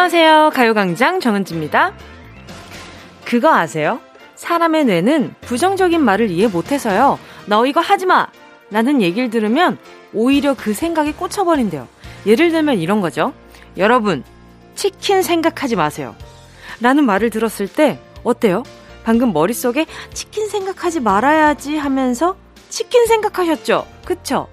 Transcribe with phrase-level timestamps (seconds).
[0.00, 0.52] 안녕하세요.
[0.54, 1.92] 가요광장 정은지입니다.
[3.26, 4.00] 그거 아세요?
[4.34, 7.18] 사람의 뇌는 부정적인 말을 이해 못해서요.
[7.44, 8.26] 너 이거 하지 마!
[8.70, 9.76] 라는 얘기를 들으면
[10.14, 11.86] 오히려 그 생각에 꽂혀버린대요.
[12.24, 13.34] 예를 들면 이런 거죠.
[13.76, 14.24] 여러분,
[14.74, 16.16] 치킨 생각하지 마세요.
[16.80, 18.62] 라는 말을 들었을 때 어때요?
[19.04, 22.36] 방금 머릿속에 치킨 생각하지 말아야지 하면서
[22.70, 23.86] 치킨 생각하셨죠?
[24.06, 24.48] 그쵸?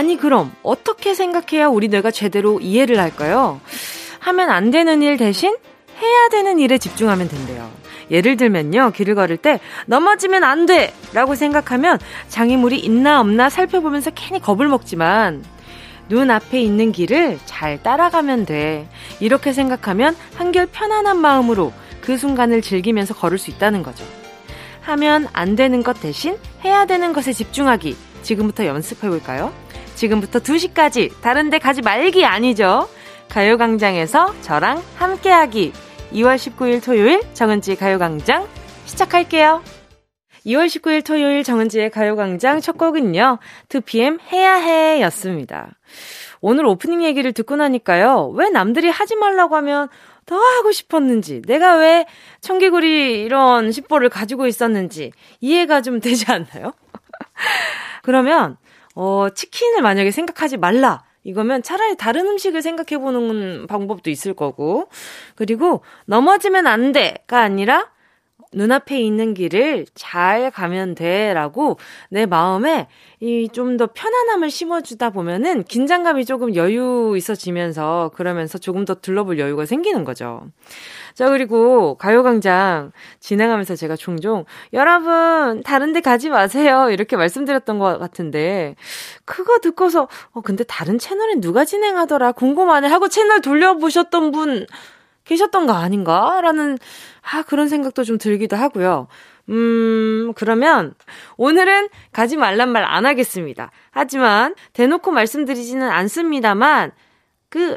[0.00, 3.60] 아니 그럼 어떻게 생각해야 우리 뇌가 제대로 이해를 할까요?
[4.20, 5.54] 하면 안 되는 일 대신
[6.00, 7.70] 해야 되는 일에 집중하면 된대요.
[8.10, 10.94] 예를 들면요, 길을 걸을 때 넘어지면 안 돼!
[11.12, 11.98] 라고 생각하면
[12.28, 15.44] 장애물이 있나 없나 살펴보면서 괜히 겁을 먹지만
[16.08, 18.88] 눈앞에 있는 길을 잘 따라가면 돼.
[19.20, 24.02] 이렇게 생각하면 한결 편안한 마음으로 그 순간을 즐기면서 걸을 수 있다는 거죠.
[24.80, 27.94] 하면 안 되는 것 대신 해야 되는 것에 집중하기.
[28.22, 29.52] 지금부터 연습해 볼까요?
[30.00, 32.88] 지금부터 2시까지 다른 데 가지 말기 아니죠.
[33.28, 35.74] 가요광장에서 저랑 함께하기.
[36.14, 38.48] 2월 19일 토요일 정은지 가요광장
[38.86, 39.62] 시작할게요.
[40.46, 43.40] 2월 19일 토요일 정은지의 가요광장 첫 곡은요.
[43.68, 45.68] 2PM 해야 해 였습니다.
[46.40, 48.32] 오늘 오프닝 얘기를 듣고 나니까요.
[48.34, 49.88] 왜 남들이 하지 말라고 하면
[50.24, 52.06] 더 하고 싶었는지, 내가 왜
[52.40, 56.72] 청개구리 이런 십보를 가지고 있었는지 이해가 좀 되지 않나요?
[58.02, 58.56] 그러면
[58.94, 61.04] 어, 치킨을 만약에 생각하지 말라.
[61.22, 64.88] 이거면 차라리 다른 음식을 생각해보는 방법도 있을 거고.
[65.34, 67.90] 그리고 넘어지면 안 돼가 아니라
[68.52, 71.78] 눈앞에 있는 길을 잘 가면 돼 라고
[72.10, 72.88] 내 마음에
[73.20, 79.66] 이 좀 더 편안함을 심어주다 보면은 긴장감이 조금 여유 있어지면서 그러면서 조금 더 둘러볼 여유가
[79.66, 80.42] 생기는 거죠.
[81.14, 86.88] 자, 그리고 가요광장 진행하면서 제가 종종 여러분, 다른 데 가지 마세요.
[86.90, 88.76] 이렇게 말씀드렸던 것 같은데,
[89.24, 92.32] 그거 듣고서, 어, 근데 다른 채널엔 누가 진행하더라?
[92.32, 92.88] 궁금하네.
[92.88, 94.66] 하고 채널 돌려보셨던 분
[95.24, 96.40] 계셨던 거 아닌가?
[96.40, 96.78] 라는,
[97.22, 99.08] 아, 그런 생각도 좀 들기도 하고요.
[99.48, 100.94] 음, 그러면
[101.36, 103.70] 오늘은 가지 말란 말 안 하겠습니다.
[103.90, 106.92] 하지만 대놓고 말씀드리지는 않습니다만
[107.48, 107.76] 그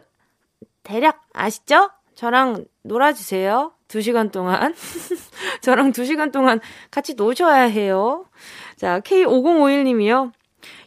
[0.84, 1.90] 대략 아시죠?
[2.16, 3.74] 저랑 놀아주세요.
[3.88, 4.74] 두 시간 동안.
[5.62, 6.60] 저랑 두 시간 동안
[6.92, 8.26] 같이 노셔야 해요.
[8.76, 10.32] 자, K5051님이요.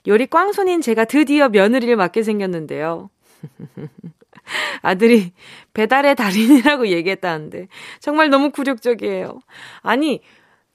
[0.06, 3.10] 요리 꽝손인 제가 드디어 며느리를 맡게 생겼는데요.
[4.82, 5.32] 아들이
[5.74, 7.68] 배달의 달인이라고 얘기했다는데
[8.00, 9.38] 정말 너무 굴욕적이에요.
[9.82, 10.20] 아니,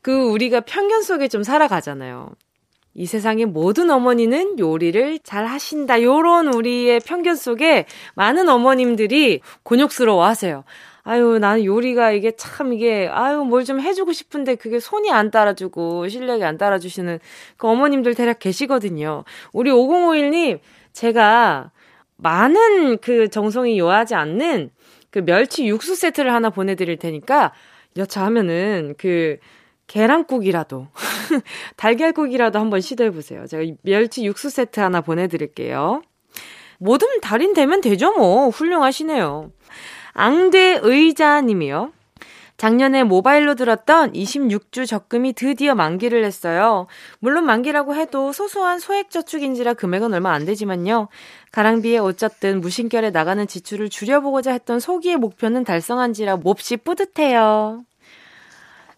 [0.02, 2.32] 그 우리가 편견 속에 좀 살아가잖아요.
[2.94, 6.02] 이 세상의 모든 어머니는 요리를 잘 하신다.
[6.02, 10.64] 요런 우리의 편견 속에 많은 어머님들이 곤욕스러워 하세요.
[11.04, 16.10] 아유, 나는 요리가 이게 참 이게, 아유, 뭘 좀 해주고 싶은데 그게 손이 안 따라주고
[16.10, 17.20] 실력이 안 따라주시는
[17.58, 19.24] 그 어머님들 대략 계시거든요.
[19.54, 20.60] 우리 5051님,
[20.94, 21.72] 제가
[22.22, 24.70] 많은 그 정성이 요하지 않는
[25.10, 27.52] 그 멸치 육수 세트를 하나 보내드릴 테니까
[27.98, 29.38] 여차하면은 그
[29.88, 30.88] 계란국이라도
[31.76, 33.46] 달걀국이라도 한번 시도해보세요.
[33.46, 36.02] 제가 멸치 육수 세트 하나 보내드릴게요.
[36.80, 39.52] 뭐든 달인 되면 되죠 뭐 훌륭하시네요.
[40.14, 41.92] 앙대 의자님이요.
[42.62, 46.86] 작년에 모바일로 들었던 26주 적금이 드디어 만기를 했어요.
[47.18, 51.08] 물론 만기라고 해도 소소한 소액 저축인지라 금액은 얼마 안 되지만요.
[51.52, 57.84] 가랑비에 어쨌든 무심결에 나가는 지출을 줄여보고자 했던 소기의 목표는 달성한지라 몹시 뿌듯해요.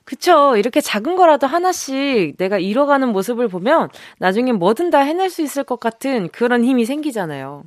[0.06, 0.58] 그쵸.
[0.58, 3.90] 이렇게 작은 거라도 하나씩 내가 잃어가는 모습을 보면
[4.20, 7.64] 나중에 뭐든 다 해낼 수 있을 것 같은 그런 힘이 생기잖아요.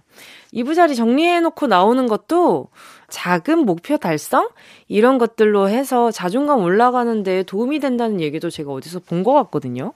[0.52, 2.68] 이부자리 정리해놓고 나오는 것도
[3.08, 4.48] 작은 목표 달성?
[4.86, 9.92] 이런 것들로 해서 자존감 올라가는데 도움이 된다는 얘기도 제가 어디서 본 것 같거든요.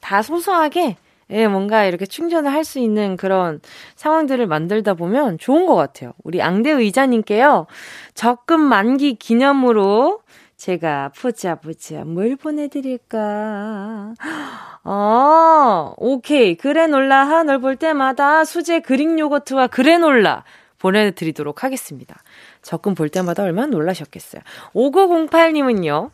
[0.00, 0.96] 다 소소하게
[1.30, 3.60] 예, 뭔가 이렇게 충전을 할 수 있는 그런
[3.96, 6.12] 상황들을 만들다 보면 좋은 것 같아요.
[6.22, 7.66] 우리 앙대 의자님께요.
[8.14, 10.20] 적금 만기 기념으로
[10.64, 14.14] 제가 보자 보자 뭘 보내드릴까?
[14.84, 20.44] 어, 오케이 그래놀라 하늘 볼 때마다 수제 그릭 요거트와 그래놀라
[20.78, 22.16] 보내드리도록 하겠습니다.
[22.62, 24.40] 적금 볼 때마다 얼마나 놀라셨겠어요.
[24.74, 26.10] 5908님은요.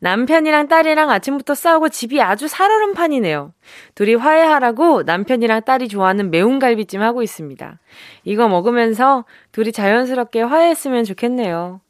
[0.00, 3.54] 남편이랑 딸이랑 아침부터 싸우고 집이 아주 살얼음판이네요.
[3.94, 7.78] 둘이 화해하라고 남편이랑 딸이 좋아하는 매운 갈비찜 하고 있습니다.
[8.24, 11.80] 이거 먹으면서 둘이 자연스럽게 화해했으면 좋겠네요.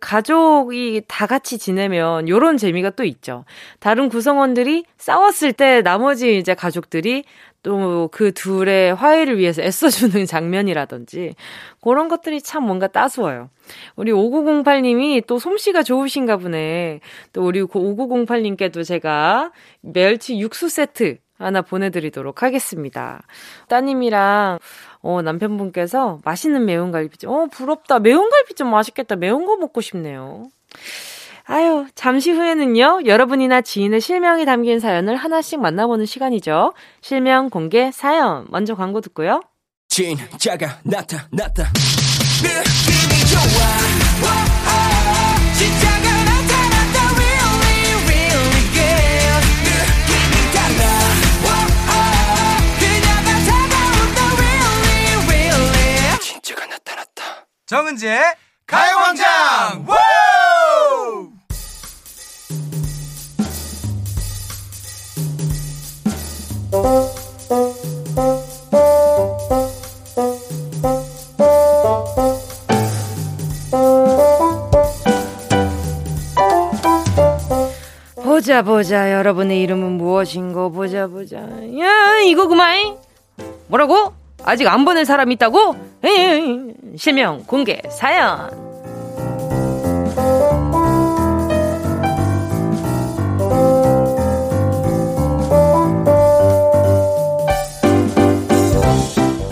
[0.00, 3.44] 가족이 다 같이 지내면 요런 재미가 또 있죠.
[3.80, 7.24] 다른 구성원들이 싸웠을 때 나머지 이제 가족들이
[7.62, 11.34] 또 그 둘의 화해를 위해서 애써주는 장면이라든지
[11.82, 13.50] 그런 것들이 참 뭔가 따스워요.
[13.96, 17.00] 우리 5908님이 또 솜씨가 좋으신가 보네.
[17.32, 23.22] 또 우리 5908님께도 제가 멸치 육수 세트 하나 보내드리도록 하겠습니다.
[23.68, 24.58] 따님이랑
[25.00, 27.28] 어, 남편분께서 맛있는 매운 갈비찜.
[27.28, 27.98] 어, 부럽다.
[27.98, 29.16] 매운 갈비찜 맛있겠다.
[29.16, 30.48] 매운 거 먹고 싶네요.
[31.50, 36.74] 아유, 잠시 후에는요, 여러분이나 지인의 실명이 담긴 사연을 하나씩 만나보는 시간이죠.
[37.00, 38.46] 실명 공개 사연.
[38.50, 39.40] 먼저 광고 듣고요.
[39.88, 41.72] 진짜가 나타났다.
[42.42, 44.47] 느낌이 좋아.
[57.68, 58.34] 정은지의
[58.66, 59.84] 가요광장!
[78.22, 79.12] 보자 보자.
[79.12, 81.36] 여러분의 이름은 무엇인고 보자 보자.
[81.36, 82.96] 야 이거 그만
[83.66, 84.14] 뭐라고?
[84.48, 85.76] 아직 안 보낸 사람 있다고?
[86.02, 88.48] 에이, 실명 공개 사연.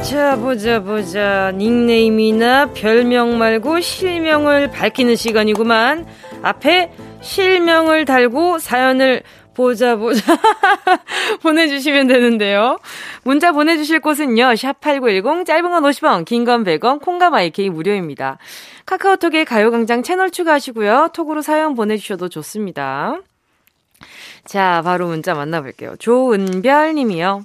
[0.02, 1.52] 자 보자 보자.
[1.54, 6.06] 닉네임이나 별명 말고 실명을 밝히는 시간이구만.
[6.40, 6.90] 앞에
[7.20, 9.22] 실명을 달고 사연을
[9.56, 10.20] 보자 보자
[11.42, 12.78] 보내주시면 되는데요.
[13.24, 14.44] 문자 보내주실 곳은요.
[14.52, 18.36] 샵8910 짧은 건 50원 긴 건 100원 콩과 마이케이 무료입니다.
[18.84, 21.08] 카카오톡에 가요광장 채널 추가하시고요.
[21.14, 23.16] 톡으로 사연 보내주셔도 좋습니다.
[24.44, 25.96] 자 바로 문자 만나볼게요.
[25.96, 27.42] 조은별 님이요.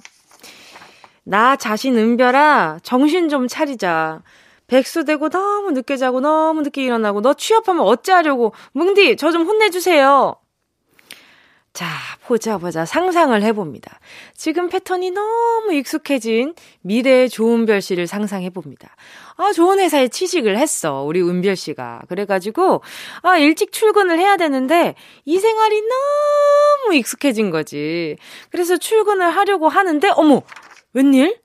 [1.24, 4.20] 나 자신 은별아, 정신 좀 차리자.
[4.66, 8.52] 백수 되고 너무 늦게 자고 너무 늦게 일어나고 너 취업하면 어찌하려고.
[8.72, 10.36] 뭉디, 저 좀 혼내주세요.
[11.72, 11.86] 자,
[12.26, 12.84] 보자, 보자.
[12.84, 13.98] 상상을 해봅니다.
[14.36, 18.94] 지금 패턴이 너무 익숙해진 미래의 조은별 씨를 상상해봅니다.
[19.36, 21.02] 아, 좋은 회사에 취직을 했어.
[21.02, 22.02] 우리 은별 씨가.
[22.08, 22.82] 그래가지고,
[23.22, 28.16] 아, 일찍 출근을 해야 되는데, 이 생활이 너무 익숙해진 거지.
[28.50, 30.42] 그래서 출근을 하려고 하는데, 어머!
[30.92, 31.38] 웬일?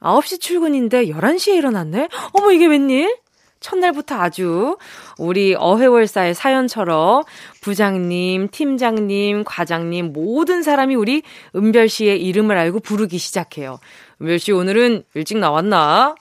[0.00, 2.08] 9시 출근인데 11시에 일어났네?
[2.32, 3.16] 어머, 이게 웬일?
[3.62, 4.76] 첫날부터 아주
[5.18, 7.22] 우리 어회월사의 사연처럼
[7.62, 11.22] 부장님, 팀장님, 과장님 모든 사람이 우리
[11.56, 13.78] 은별 씨의 이름을 알고 부르기 시작해요.
[14.20, 16.14] 은별 씨 오늘은 일찍 나왔나?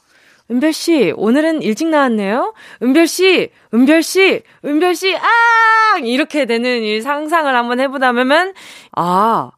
[0.49, 2.53] 은별 씨 오늘은 일찍 나왔네요.
[2.83, 5.97] 은별 씨, 은별 씨, 은별 씨, 아!
[6.03, 8.53] 이렇게 되는 이 상상을 한번 해보다면
[8.95, 9.51] 아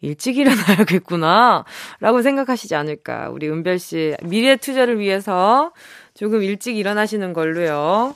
[0.00, 1.64] 일찍 일어나야겠구나.
[2.00, 3.30] 라고 생각하시지 않을까.
[3.30, 5.72] 우리 은별 씨, 미래 투자를 위해서
[6.14, 8.14] 조금 일찍 일어나시는 걸로요.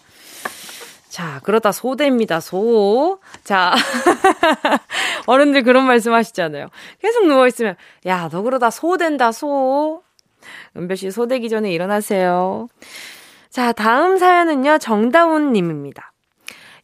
[1.08, 3.18] 자, 그러다 소됩니다, 소.
[3.42, 3.74] 자,
[5.26, 6.68] 어른들 그런 말씀 하시잖아요.
[7.02, 7.75] 계속 누워있으면,
[8.06, 10.02] 야, 너 그러다 소 된다, 소.
[10.76, 12.68] 은별 씨, 소 되기 전에 일어나세요.
[13.50, 16.12] 자, 다음 사연은요, 정다운 님입니다.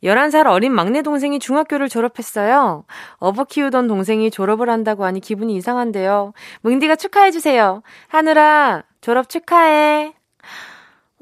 [0.03, 2.85] 11살 어린 막내 동생이 중학교를 졸업했어요.
[3.19, 6.33] 어버 키우던 동생이 졸업을 한다고 하니 기분이 이상한데요.
[6.63, 7.83] 뭉디가 축하해주세요.
[8.09, 10.15] 하늘아, 졸업 축하해.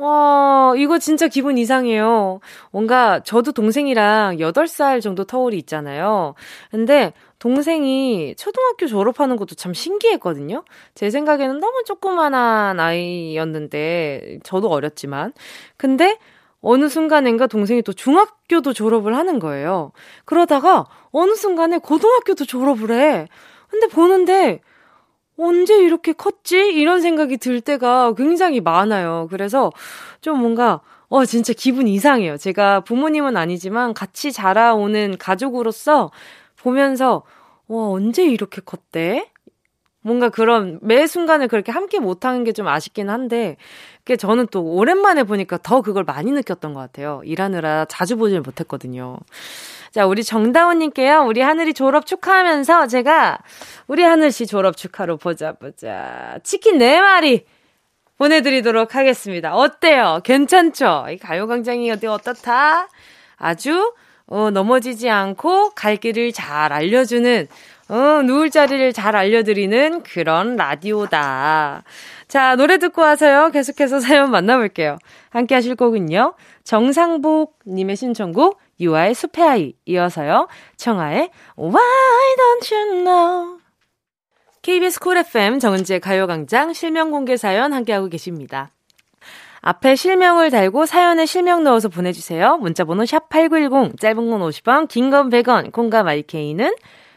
[0.03, 2.41] 와, 이거 진짜 기분 이상해요.
[2.73, 6.35] 뭔가 저도 동생이랑 8살 정도 터울이 있잖아요.
[6.73, 10.65] 근데 동생이 초등학교 졸업하는 것도 참 신기했거든요.
[10.97, 15.33] 제 생각에는 너무 조그만한 아이였는데, 저도 어렸지만.
[15.77, 16.19] 근데
[16.61, 19.93] 어느 순간엔가 동생이 또 중학교도 졸업을 하는 거예요.
[20.25, 23.29] 그러다가 어느 순간에 고등학교도 졸업을 해.
[23.69, 24.61] 근데 보는데
[25.39, 26.57] 언제 이렇게 컸지?
[26.75, 29.29] 이런 생각이 들 때가 굉장히 많아요.
[29.31, 29.73] 그래서
[30.21, 32.37] 좀 뭔가 어, 진짜 기분 이상해요.
[32.39, 36.11] 제가 부모님은 아니지만 같이 자라오는 가족으로서
[36.57, 37.23] 보면서,
[37.69, 39.29] 와, 언제 이렇게 컸대?
[40.03, 43.57] 뭔가 그런 매 순간을 그렇게 함께 못하는 게 좀 아쉽긴 한데,
[43.99, 47.23] 그게 저는 또 오랜만에 보니까 더 그걸 많이 느꼈던 것 같아요.
[47.25, 49.19] 일하느라 자주 보질 못했거든요.
[49.93, 51.27] 자, 우리 정다운님께요.
[51.27, 53.39] 우리 하늘이 졸업 축하하면서 제가
[53.87, 56.39] 우리 하늘씨 졸업 축하로 보자, 보자.
[56.43, 57.45] 치킨 4마리
[58.17, 59.55] 보내드리도록 하겠습니다.
[59.55, 60.21] 어때요?
[60.25, 61.09] 괜찮죠?
[61.11, 62.89] 이 가요광장이 어디 어떻다?
[63.37, 63.93] 아주,
[64.29, 67.49] 어, 넘어지지 않고 갈 길을 잘 알려주는
[67.91, 71.83] 어, 누울 자리를 잘 알려드리는 그런 라디오다.
[72.29, 73.51] 자, 노래 듣고 와서요.
[73.51, 74.97] 계속해서 사연 만나볼게요.
[75.29, 76.33] 함께 하실 곡은요.
[76.65, 79.73] 정상복님의 신청곡, 유아의 숲의 아이.
[79.85, 80.49] 이어서요.
[80.77, 83.59] 청하의 Why Don't You Know.
[84.63, 88.71] KBS 쿨 FM 정은지의 가요광장 실명 공개 사연 함께하고 계십니다.
[89.61, 92.57] 앞에 실명을 달고 사연에 실명 넣어서 보내주세요.
[92.59, 96.75] 문자번호 샵8910, 짧은 건 50원, 긴 건 100원, 콩과 마이케이는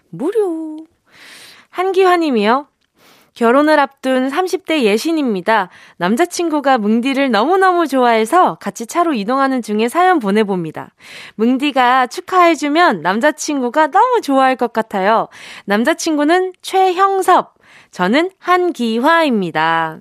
[0.10, 0.78] 무료.
[1.70, 2.68] 한기환님이요.
[3.36, 5.70] 결혼을 앞둔 30대 예신입니다.
[5.98, 10.94] 남자친구가 뭉디를 너무너무 좋아해서 같이 차로 이동하는 중에 사연 보내봅니다.
[11.36, 15.28] 뭉디가 축하해주면 남자친구가 너무 좋아할 것 같아요.
[15.66, 17.56] 남자친구는 최형섭,
[17.92, 20.00] 저는 한기화입니다.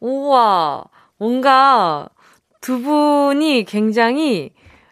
[0.00, 0.84] 우와,
[1.16, 2.08] 뭔가
[2.60, 4.50] 두 분이 굉장히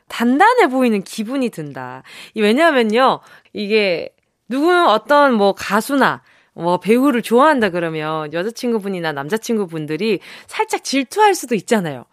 [0.08, 2.04] 단단해 보이는 기분이 든다.
[2.36, 3.20] 왜냐면요,
[3.52, 4.14] 이게
[4.48, 6.22] 누구는 어떤 뭐 가수나
[6.54, 12.04] 뭐 배우를 좋아한다 그러면 여자친구분이나 남자친구분들이 살짝 질투할 수도 있잖아요.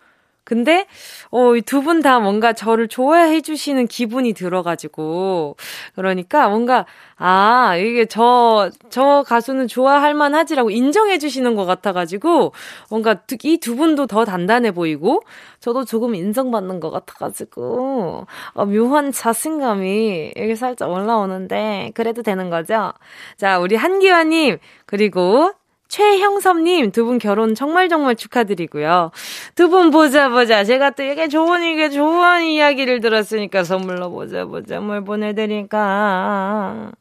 [0.49, 0.85] 근데
[1.31, 5.55] 어, 두 분 다 뭔가 저를 좋아해 주시는 기분이 들어가지고
[5.95, 6.85] 그러니까 뭔가
[7.17, 12.53] 아 이게 저저 가수는 좋아할 만하지라고 인정해 주시는 것 같아가지고
[12.89, 15.21] 뭔가 이 두 분도 더 단단해 보이고
[15.59, 22.93] 저도 조금 인정받는 것 같아가지고 어, 묘한 자신감이 여기 살짝 올라오는데 그래도 되는 거죠?
[23.37, 25.51] 자 우리 한기화님 그리고
[25.89, 29.11] 최형섭님 두 분 결혼 정말 정말 축하드리고요.
[29.55, 30.63] 두 분 보자 보자.
[30.63, 36.91] 제가 또 이게 좋은 이게 좋은 이야기를 들었으니까 선물로 보자 보자 뭘 보내드릴까.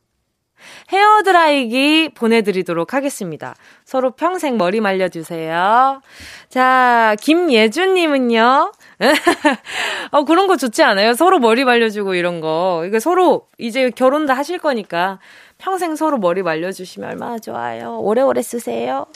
[0.91, 3.55] 헤어드라이기 보내드리도록 하겠습니다.
[3.85, 6.03] 서로 평생 머리 말려주세요.
[6.49, 8.73] 자, 김예준님은요.
[10.11, 11.13] 어, 그런 거 좋지 않아요?
[11.15, 12.83] 서로 머리 말려주고 이런 거.
[12.87, 15.21] 이거 서로 이제 결혼도 하실 거니까
[15.59, 17.99] 평생 서로 머리 말려주시면 얼마나 좋아요.
[18.01, 19.07] 오래오래 쓰세요.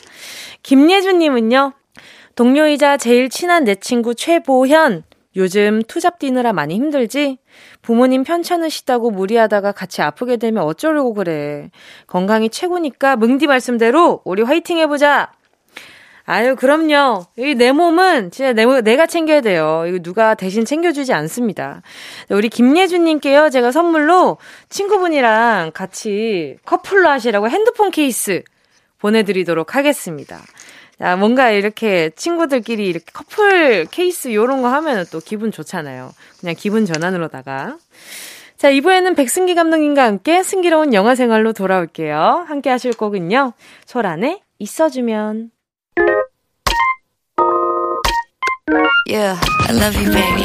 [0.61, 1.73] 김예준님은요.
[2.35, 5.03] 동료이자 제일 친한 내 친구 최보현.
[5.35, 7.39] 요즘 투잡 뛰느라 많이 힘들지?
[7.81, 11.71] 부모님 편찮으시다고 무리하다가 같이 아프게 되면 어쩌려고 그래.
[12.07, 15.31] 건강이 최고니까 뭉디 말씀대로 우리 화이팅 해보자!
[16.25, 17.25] 아유, 그럼요.
[17.37, 19.83] 이 내 몸은 진짜 내, 내가 챙겨야 돼요.
[19.87, 21.81] 이거 누가 대신 챙겨주지 않습니다.
[22.29, 24.37] 우리 김예준님께요, 제가 선물로
[24.69, 28.43] 친구분이랑 같이 커플로 하시라고 핸드폰 케이스
[28.99, 30.39] 보내드리도록 하겠습니다.
[30.97, 36.13] 자, 뭔가 이렇게 친구들끼리 이렇게 커플 케이스 요런 거 하면 또 기분 좋잖아요.
[36.39, 37.77] 그냥 기분 전환으로다가.
[38.55, 42.45] 자, 2부에는 백승기 감독님과 함께 승기로운 영화 생활로 돌아올게요.
[42.47, 43.51] 함께 하실 곡은요.
[43.85, 45.52] 소란에 있어주면.
[49.06, 50.44] Yeah, I love you, baby.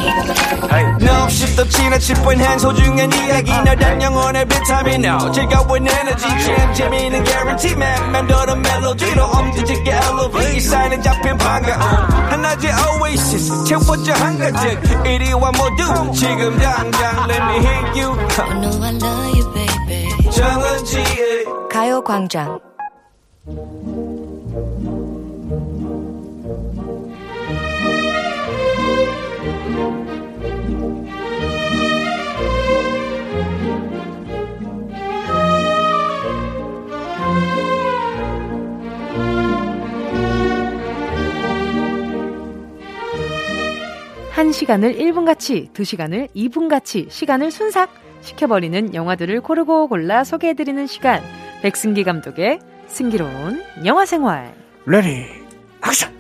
[1.04, 5.30] No, shift the china chip when hands hold you and 이야기 너랑 영원의 비타민 now.
[5.34, 8.12] 즐거운 에너지 참 재미있는 guarantee man.
[8.12, 10.56] 맘대로 멜로디로 엄지짓게 elevate.
[10.56, 11.82] 이 사인은 잡힌 반가움.
[12.32, 15.06] 하나의 oasis 채워져 한가득.
[15.06, 18.14] 이리와 모두 지금 당장 let me hit you.
[18.40, 20.32] I know I love you, baby.
[20.32, 22.60] 정은지의 가요광장.
[44.39, 51.21] 한 시간을 1분같이, 두 시간을 2분같이 시간을 순삭 시켜버리는 영화들을 고르고 골라 소개해드리는 시간.
[51.63, 54.55] 백승기 감독의 승기로운 영화생활.
[54.87, 55.27] Ready,
[55.85, 56.18] action!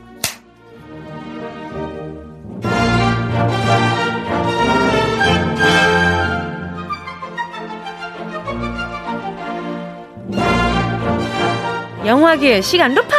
[12.06, 13.18] 영화계의 시간 루팡!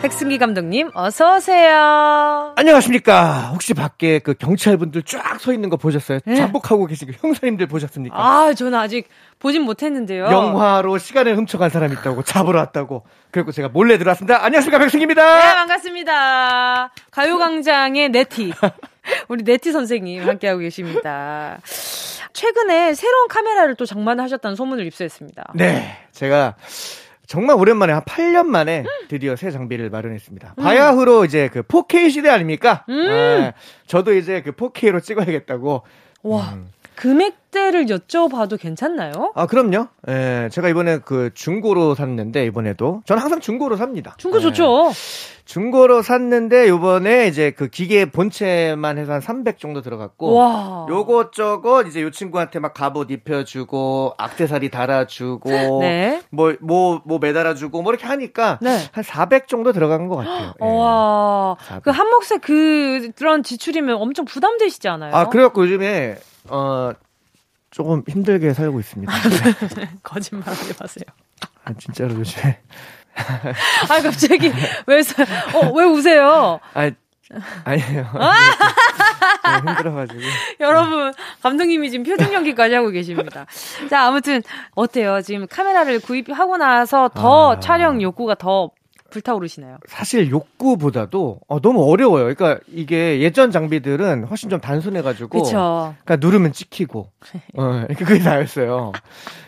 [0.00, 2.52] 백승기 감독님, 어서 오세요.
[2.56, 3.50] 안녕하십니까.
[3.52, 6.20] 혹시 밖에 그 경찰분들 쫙 서 있는 거 보셨어요?
[6.24, 6.36] 네.
[6.36, 8.16] 잠복하고 계신 그 형사님들 보셨습니까?
[8.16, 9.08] 아, 저는 아직
[9.40, 10.26] 보진 못했는데요.
[10.26, 13.02] 영화로 시간을 훔쳐간 사람 있다고 잡으러 왔다고.
[13.32, 14.44] 그리고 제가 몰래 들어왔습니다.
[14.44, 15.38] 안녕하십니까, 백승기입니다.
[15.38, 16.90] 네, 반갑습니다.
[17.10, 18.52] 가요광장의 네티.
[19.28, 21.60] 우리 네티 선생님 함께하고 계십니다.
[22.32, 25.52] 최근에 새로운 카메라를 또 장만하셨다는 소문을 입수했습니다.
[25.54, 26.56] 네, 제가
[27.26, 30.54] 정말 오랜만에 한 8년 만에 드디어 새 장비를 마련했습니다.
[30.58, 30.62] 음.
[30.62, 32.84] 바야흐로 이제 그 4K 시대 아닙니까?
[32.88, 33.06] 음.
[33.06, 33.52] 네,
[33.86, 35.82] 저도 이제 그 4K로 찍어야겠다고.
[36.22, 36.50] 와.
[36.54, 39.32] 음, 금액대를 여쭤봐도 괜찮나요?
[39.36, 39.86] 아, 그럼요.
[40.08, 43.02] 예, 제가 이번에 그 중고로 샀는데, 이번에도.
[43.06, 44.16] 저는 항상 중고로 삽니다.
[44.18, 44.40] 중고 예.
[44.40, 44.90] 좋죠.
[45.44, 50.86] 중고로 샀는데, 요번에 이제 그 기계 본체만 해서 한 300 정도 들어갔고, 와.
[50.88, 55.48] 요것 저것 이제 요 친구한테 막 갑옷 입혀주고, 악세사리 달아주고,
[55.80, 56.20] 네.
[56.30, 58.76] 뭐, 뭐, 뭐 매달아주고, 뭐 이렇게 하니까, 네.
[58.92, 60.52] 한400 정도 들어간 것 같아요.
[60.60, 60.66] 예.
[60.66, 61.56] 와.
[61.60, 61.84] 400.
[61.84, 65.14] 그 한몫의 그, 그런 지출이면 엄청 부담되시지 않아요?
[65.14, 66.16] 아, 그래갖고 요즘에,
[66.50, 66.92] 어,
[67.70, 69.12] 조금 힘들게 살고 있습니다.
[70.02, 71.04] 거짓말 하지 마세요.
[71.64, 72.60] 아, 진짜로 요즘에.
[73.14, 74.52] 아, 갑자기,
[74.86, 75.22] 왜, 서-
[75.54, 76.60] 어, 왜 우세요?
[76.74, 76.90] 아,
[77.64, 78.10] 아니에요.
[79.44, 80.20] 네, 힘들어가지고.
[80.60, 81.12] 여러분,
[81.42, 83.44] 감독님이 지금 표정 연기까지 하고 계십니다.
[83.90, 84.42] 자, 아무튼,
[84.74, 85.20] 어때요?
[85.20, 87.60] 지금 카메라를 구입하고 나서 더 아.
[87.60, 88.70] 촬영 욕구가 더
[89.10, 89.78] 불타오르시나요?
[89.86, 92.22] 사실 욕구보다도 어, 너무 어려워요.
[92.34, 95.28] 그러니까 이게 예전 장비들은 훨씬 좀 단순해가지고.
[95.42, 95.94] 그쵸.
[96.04, 97.08] 그러니까 누르면 찍히고.
[97.56, 98.92] 어, 그게 다였어요.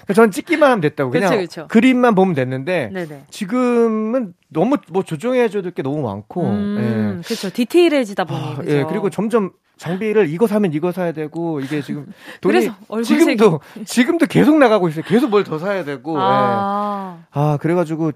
[0.04, 1.10] 그러니까 전 찍기만 하면 됐다고.
[1.10, 1.66] 그냥 그쵸, 그쵸.
[1.68, 2.90] 그림만 보면 됐는데.
[2.92, 3.24] 네네.
[3.30, 6.42] 지금은 너무 뭐 조정해줘야 될 게 너무 많고.
[6.42, 7.50] 음, 그렇죠.
[7.50, 8.40] 디테일해지다 보니.
[8.40, 8.58] 아?
[8.66, 12.06] 예, 그리고 점점 장비를 이거 사면 이거 사야 되고 이게 지금
[12.42, 12.70] 돈이
[13.04, 15.04] 지금도 지금도 계속 나가고 있어요.
[15.06, 16.14] 계속 뭘 더 사야 되고.
[16.16, 16.20] 예.
[16.20, 18.12] 아, 아 그래가지고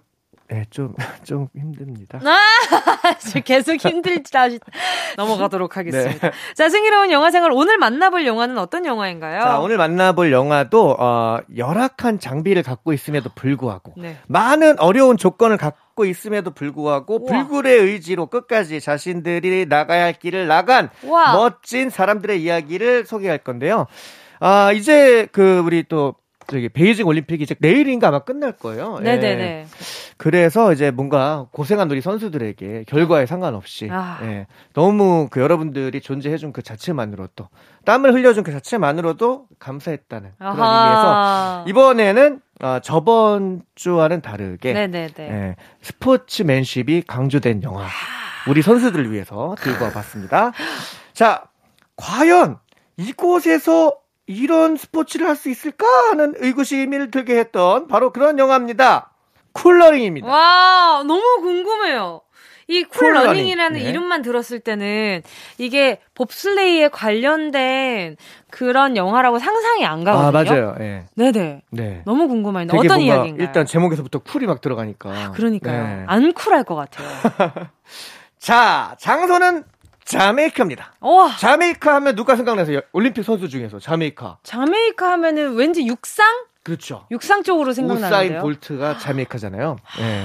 [0.53, 2.21] 예, 좀 좀 힘듭니다.
[3.19, 4.59] 지금 계속 힘들지 하시
[5.17, 6.31] 넘어가도록 하겠습니다.
[6.31, 6.37] 네.
[6.55, 9.41] 자, 승희로운 영화 생활 오늘 만나볼 영화는 어떤 영화인가요?
[9.41, 14.17] 자 오늘 만나볼 영화도 어, 열악한 장비를 갖고 있음에도 불구하고 네.
[14.27, 17.33] 많은 어려운 조건을 갖고 있음에도 불구하고 우와.
[17.33, 21.33] 불굴의 의지로 끝까지 자신들이 나가야 할 길을 나간 와.
[21.37, 23.87] 멋진 사람들의 이야기를 소개할 건데요.
[24.41, 26.15] 아 이제 그 우리 또
[26.47, 28.99] 저기 베이징 올림픽이 이제 내일인가 아마 끝날 거예요.
[29.01, 29.05] 예.
[29.05, 29.67] 네네네.
[30.17, 34.19] 그래서 이제 뭔가 고생한 우리 선수들에게 결과에 상관없이 아.
[34.23, 37.49] 예, 너무 그 여러분들이 존재해준 그 자체만으로도
[37.85, 41.65] 땀을 흘려준 그 자체만으로도 감사했다는 그런 의미에서.
[41.69, 45.13] 이번에는 어, 저번 주와는 다르게 네네네.
[45.19, 47.87] 예, 스포츠맨십이 강조된 영화
[48.49, 50.53] 우리 선수들을 위해서 들고 와봤습니다.
[51.13, 51.45] 자,
[51.97, 52.59] 과연
[52.97, 59.11] 이곳에서 이런 스포츠를 할 수 있을까 하는 의구심을 들게 했던 바로 그런 영화입니다.
[59.53, 60.27] 쿨러닝입니다.
[60.27, 62.21] 와, 너무 궁금해요.
[62.67, 63.21] 이 쿨러닝.
[63.29, 63.89] 쿨러닝이라는 네.
[63.91, 65.23] 이름만 들었을 때는
[65.59, 68.17] 이게 봅슬레이에 관련된
[68.51, 70.29] 그런 영화라고 상상이 안 가거든요.
[70.29, 70.75] 아, 맞아요.
[70.81, 71.05] 예.
[71.15, 71.63] 네네.
[71.71, 72.03] 네.
[72.07, 73.47] 너무 궁금한데 되게 어떤 이야기인가요?
[73.47, 75.33] 일단 제목에서부터 쿨이 막 들어가니까.
[75.33, 75.83] 그러니까요.
[75.85, 76.05] 네.
[76.07, 77.07] 안 쿨할 것 같아요.
[78.39, 79.65] 자, 장소는
[80.05, 80.93] 자메이카입니다.
[81.01, 82.81] 와, 자메이카 하면 누가 생각나세요?
[82.93, 84.39] 올림픽 선수 중에서 자메이카.
[84.43, 86.27] 자메이카 하면은 왠지 육상?
[86.63, 87.07] 그렇죠.
[87.11, 88.41] 육상 쪽으로 우사인 생각나는데요.
[88.41, 89.77] 볼트가 자메이카잖아요.
[90.01, 90.25] 예.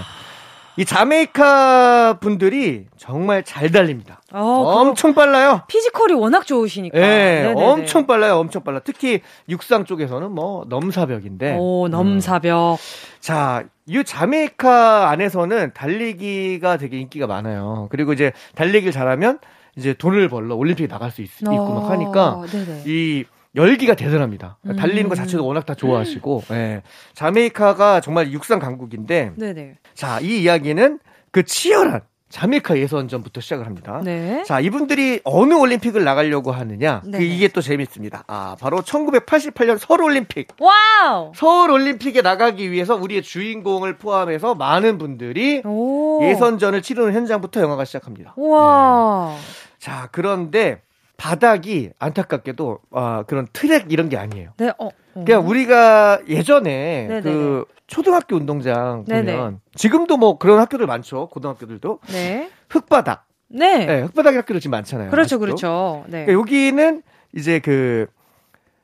[0.78, 4.22] 이 자메이카 분들이 정말 잘 달립니다.
[4.32, 5.64] 어, 엄청 빨라요.
[5.68, 6.98] 피지컬이 워낙 좋으시니까.
[6.98, 7.62] 예, 네네네.
[7.66, 8.38] 엄청 빨라요.
[8.38, 8.80] 엄청 빨라.
[8.80, 11.58] 특히 육상 쪽에서는 뭐 넘사벽인데.
[11.60, 11.92] 오, 음.
[11.92, 12.78] 넘사벽.
[13.20, 17.90] 자, 이 자메이카 안에서는 달리기가 되게 인기가 많아요.
[17.92, 19.40] 그리고 이제 달리기를 잘하면
[19.76, 22.84] 이제 돈을 벌러 올림픽에 나갈 수 있, 고 어, 막 하니까 네네.
[22.86, 24.60] 이 열기가 대단합니다.
[24.78, 25.24] 달리는 것 음.
[25.24, 26.84] 자체도 워낙 다 좋아하시고, 예.
[27.14, 29.78] 자메이카가 정말 육상 강국인데, 네네.
[29.96, 31.00] 자, 이 이야기는
[31.32, 34.02] 그 치열한 자메이카 예선전부터 시작을 합니다.
[34.04, 34.44] 네.
[34.44, 37.02] 자, 이분들이 어느 올림픽을 나가려고 하느냐?
[37.12, 37.22] 그.
[37.22, 38.24] 이게 또 재밌습니다.
[38.28, 40.48] 아, 바로 1988년 서울 올림픽.
[40.60, 41.32] 와우!
[41.36, 46.24] 서울 올림픽에 나가기 위해서 우리의 주인공을 포함해서 많은 분들이 오.
[46.24, 48.34] 예선전을 치르는 현장부터 영화가 시작합니다.
[48.38, 49.36] 우와.
[49.80, 50.82] 자, 그런데
[51.18, 54.52] 바닥이 안타깝게도 아, 그런 트랙 이런 게 아니에요.
[54.58, 54.90] 네, 어.
[55.22, 55.26] 어.
[55.26, 57.22] 그냥 우리가 예전에 네네네.
[57.22, 59.52] 그 초등학교 운동장 보면 네네.
[59.76, 61.28] 지금도 뭐 그런 학교들 많죠.
[61.30, 62.50] 고등학교들도 네.
[62.70, 63.26] 흙바닥.
[63.48, 63.86] 네.
[63.86, 65.10] 네, 흙바닥 학교들 지금 많잖아요.
[65.10, 65.40] 그렇죠, 아직도.
[65.40, 66.04] 그렇죠.
[66.08, 66.26] 네.
[66.26, 67.02] 그러니까 여기는
[67.36, 68.08] 이제 그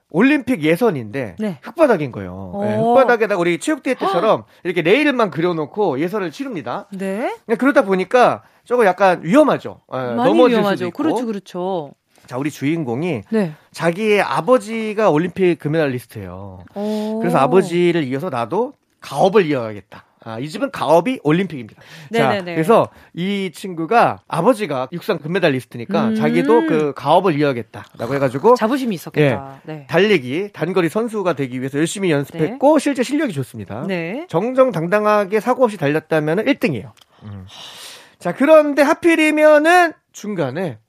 [0.09, 1.59] 올림픽 예선인데 네.
[1.61, 2.59] 흙바닥인 거예요.
[2.63, 2.91] 네, 오.
[2.91, 6.87] 흙바닥에다 우리 체육대회 때처럼 이렇게 레일만 그려놓고 예선을 치릅니다.
[6.91, 7.35] 네.
[7.59, 9.81] 그러다 보니까 조금 약간 위험하죠.
[9.93, 10.75] 예, 많이 넘어질 위험하죠.
[10.77, 11.03] 수도 있고.
[11.03, 11.91] 그렇죠, 그렇죠.
[12.27, 13.53] 자, 우리 주인공이 네.
[13.71, 16.59] 자기의 아버지가 올림픽 금메달리스트예요.
[16.75, 17.19] 오.
[17.19, 20.03] 그래서 아버지를 이어서 나도 가업을 이어야겠다.
[20.27, 21.79] 아, 이 집은 가업이 올림픽입니다.
[22.11, 22.55] 자, 네네네.
[22.55, 26.15] 그래서 이 친구가 아버지가 육상 금메달리스트니까 음.
[26.15, 29.61] 자기도 그 가업을 이어야겠다라고 해가지고 자부심이 있었겠다.
[29.65, 29.85] 네.
[29.87, 33.85] 달리기 단거리 선수가 되기 위해서 열심히 연습했고 실제 실력이 좋습니다.
[33.87, 34.25] 네.
[34.27, 36.91] 정정당당하게 사고 없이 달렸다면 1등이에요.
[38.17, 40.79] 자, 그런데 하필이면은 중간에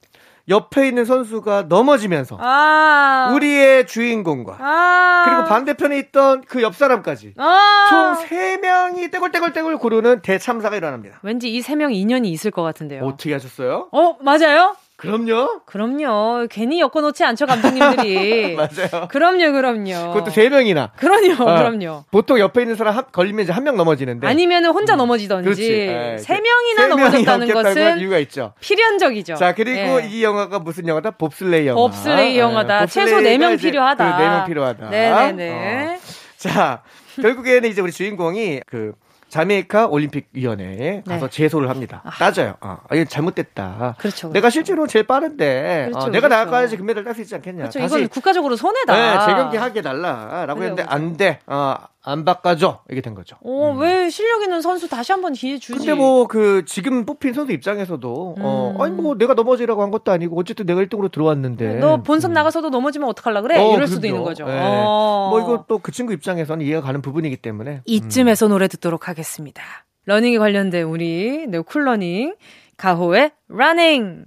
[0.48, 3.32] 옆에 있는 선수가 넘어지면서 아.
[3.34, 5.22] 우리의 주인공과 아.
[5.26, 7.86] 그리고 반대편에 있던 그 옆 사람까지 아.
[7.88, 11.18] 총 3명이 떼굴떼굴떼굴 고르는 대참사가 일어납니다.
[11.22, 13.04] 왠지 이세명 인연이 있을 것 같은데요.
[13.04, 13.88] 어떻게 하셨어요?
[13.92, 14.76] 어, 맞아요?
[14.96, 15.60] 그럼요.
[15.66, 16.46] 그럼요.
[16.50, 18.54] 괜히 엮어놓지 않죠, 감독님들이.
[18.58, 19.08] 맞아요.
[19.08, 20.12] 그럼요, 그럼요.
[20.14, 20.90] 그것도 세 명이나.
[20.96, 22.04] 그럼요, 어, 그럼요.
[22.10, 24.26] 보통 옆에 있는 사람 한, 걸리면 이제 한 명 넘어지는데.
[24.26, 24.98] 아니면은 혼자 음.
[24.98, 25.44] 넘어지던지.
[25.44, 25.72] 그렇지.
[25.72, 28.54] 예, 세 그- 명이나 세 넘어졌다는 것은 이유가 있죠.
[28.60, 29.34] 필연적이죠.
[29.34, 30.08] 자, 그리고 예.
[30.08, 31.10] 이 영화가 무슨 영화다?
[31.12, 31.80] 봅슬레이 영화.
[31.82, 32.82] 법슬레이 영화다.
[32.82, 34.16] 예, 최소 봅슬레이가 4명 이제 필요하다.
[34.16, 34.88] 그 4명 필요하다.
[34.90, 35.94] 네네네.
[35.94, 35.98] 어.
[36.38, 36.82] 자,
[37.20, 38.92] 결국에는 이제 우리 주인공이 그
[39.28, 41.30] 자메이카 올림픽 위원회에 가서 네.
[41.30, 42.02] 제소를 합니다.
[42.18, 42.54] 따져요.
[42.60, 43.96] 아, 이거 잘못됐다.
[43.98, 44.30] 그렇죠.
[44.30, 46.44] 내가 실제로 제일 빠른데 그렇죠, 어, 내가 그렇죠.
[46.44, 47.62] 나가야지 금메달 딸 수 있지 않겠냐.
[47.64, 47.78] 그렇죠.
[47.80, 48.94] 다시 이건 국가적으로 손해다.
[48.94, 50.84] 네, 재경기 하게 달라라고 했는데.
[50.86, 51.40] 안 돼.
[51.46, 51.74] 어,
[52.08, 52.84] 안 바꿔줘.
[52.90, 53.36] 이게 된 거죠.
[53.44, 55.72] 어, 왜 실력 있는 선수 다시 한번 기회 주지?
[55.74, 55.78] 음.
[55.78, 58.80] 근데 뭐 그 지금 뽑힌 선수 입장에서도 어 음.
[58.80, 62.34] 아니 뭐 내가 넘어지라고 한 것도 아니고 어쨌든 내가 1등으로 들어왔는데 너 본선 음.
[62.34, 63.58] 나가서도 넘어지면 어떡하려 그래?
[63.58, 64.16] 어, 이럴 수도 그럼요.
[64.16, 64.44] 있는 거죠.
[64.48, 64.58] 예.
[64.58, 65.28] 어.
[65.30, 69.62] 뭐 이거 또 그 친구 입장에서는 이해가 가는 부분이기 때문에 이쯤에서 노래 듣도록 하겠습니다.
[70.06, 72.36] 러닝에 관련된 우리 네, 쿨러닝
[72.76, 74.24] 가호의 Running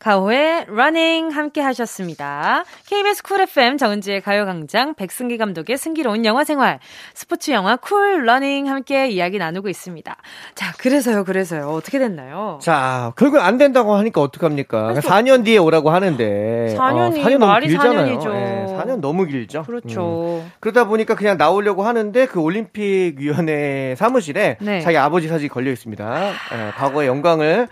[0.00, 2.64] 가호의 Running 함께 하셨습니다.
[2.86, 6.78] KBS 쿨 FM 정은지의 가요광장 백승기 감독의 승기로운 영화 생활
[7.12, 10.16] 스포츠 영화 쿨 러닝 함께 이야기 나누고 있습니다.
[10.54, 12.58] 자 그래서요 그래서요 어떻게 됐나요?
[12.62, 14.94] 자 결국 안 된다고 하니까 어떡합니까?
[14.94, 18.18] 4년 뒤에 오라고 하는데 4년이 어, 4년 너무 말이 길잖아요.
[18.18, 18.34] 4년이죠.
[18.34, 19.58] 예, 4년 너무 길죠.
[19.60, 19.64] 음.
[19.64, 20.44] 그렇죠.
[20.60, 24.80] 그러다 보니까 그냥 나오려고 하는데 그 올림픽 위원회 사무실에 네.
[24.80, 26.30] 자기 아버지 사진이 걸려 있습니다.
[26.30, 27.68] 예, 과거의 영광을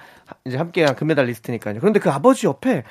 [0.46, 1.80] 이제 함께한 금메달리스트니까요.
[1.80, 2.84] 그런데 그 아버지 옆에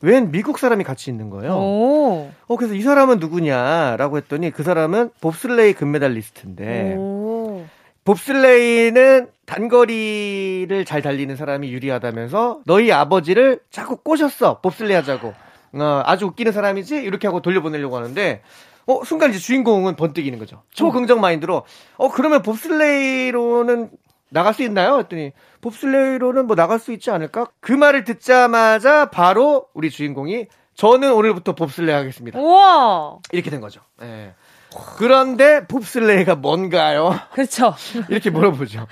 [0.00, 1.54] 웬 미국 사람이 같이 있는 거예요.
[1.54, 2.30] 오.
[2.46, 7.64] 어 그래서 이 사람은 누구냐라고 했더니 그 사람은 봅슬레이 금메달리스트인데 오.
[8.04, 15.34] 봅슬레이는 단거리를 잘 달리는 사람이 유리하다면서 너희 아버지를 자꾸 꼬셨어 봅슬레이 하자고
[15.72, 18.42] 어, 아주 웃기는 사람이지 이렇게 하고 돌려보내려고 하는데
[18.86, 21.64] 어 순간 이제 주인공은 번뜩이는 거죠 초긍정 마인드로
[21.96, 23.90] 어 그러면 봅슬레이로는
[24.30, 24.98] 나갈 수 있나요?
[24.98, 27.46] 했더니 봅슬레이로는 뭐 나갈 수 있지 않을까?
[27.60, 32.38] 그 말을 듣자마자 바로 우리 주인공이 저는 오늘부터 봅슬레이 하겠습니다.
[32.38, 33.18] 우와.
[33.32, 33.80] 이렇게 된 거죠.
[34.02, 34.34] 예.
[34.96, 37.18] 그런데 봅슬레이가 뭔가요?
[37.32, 37.74] 그렇죠.
[38.08, 38.86] 이렇게 물어보죠.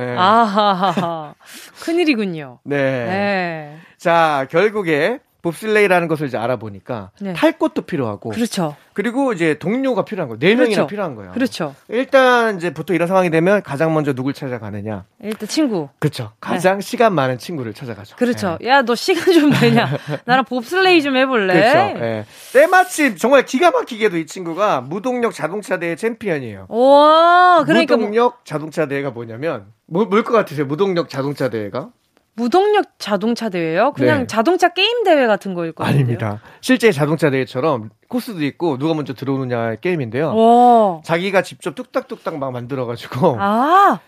[0.00, 0.16] 예.
[0.16, 1.34] 아하하하.
[1.82, 2.60] 큰일이군요.
[2.64, 2.76] 네.
[2.76, 3.78] 네.
[3.98, 7.32] 자, 결국에 봅슬레이라는 것을 이제 알아보니까 네.
[7.32, 8.74] 탈 것도 필요하고 그렇죠.
[8.92, 10.40] 그리고 이제 동료가 필요한 거예요.
[10.40, 10.70] 네 그렇죠.
[10.70, 11.32] 명이나 필요한 거예요.
[11.32, 11.76] 그렇죠.
[11.88, 15.04] 일단 이제 보통 이런 상황이 되면 가장 먼저 누굴 찾아가느냐?
[15.22, 15.88] 일단 친구.
[16.00, 16.32] 그렇죠.
[16.40, 18.16] 가장 시간 많은 친구를 찾아가죠.
[18.16, 18.18] 네.
[18.18, 18.58] 그렇죠.
[18.62, 18.68] 예.
[18.68, 19.88] 야, 너 시간 좀 되냐?
[20.26, 21.54] 나랑 봅슬레이 좀 해볼래?
[21.54, 22.04] 그렇죠.
[22.04, 22.24] 예.
[22.52, 26.66] 때마침 정말 기가 막히게도 이 친구가 무동력 자동차 대회 챔피언이에요.
[26.68, 30.66] 와, 그러니까 뭐, 무동력 자동차 대회가 뭐냐면 뭘것 같으세요?
[30.66, 31.90] 무동력 자동차 대회가?
[32.38, 33.92] 무동력 자동차 대회요?
[33.92, 34.26] 그냥 네.
[34.28, 35.96] 자동차 게임 대회 같은 거일 것 같아요.
[35.96, 36.40] 아닙니다.
[36.60, 40.36] 실제 자동차 대회처럼 코스도 있고 누가 먼저 들어오느냐의 게임인데요.
[40.36, 41.00] 와.
[41.02, 43.98] 자기가 직접 뚝딱뚝딱 막 만들어가지고 아,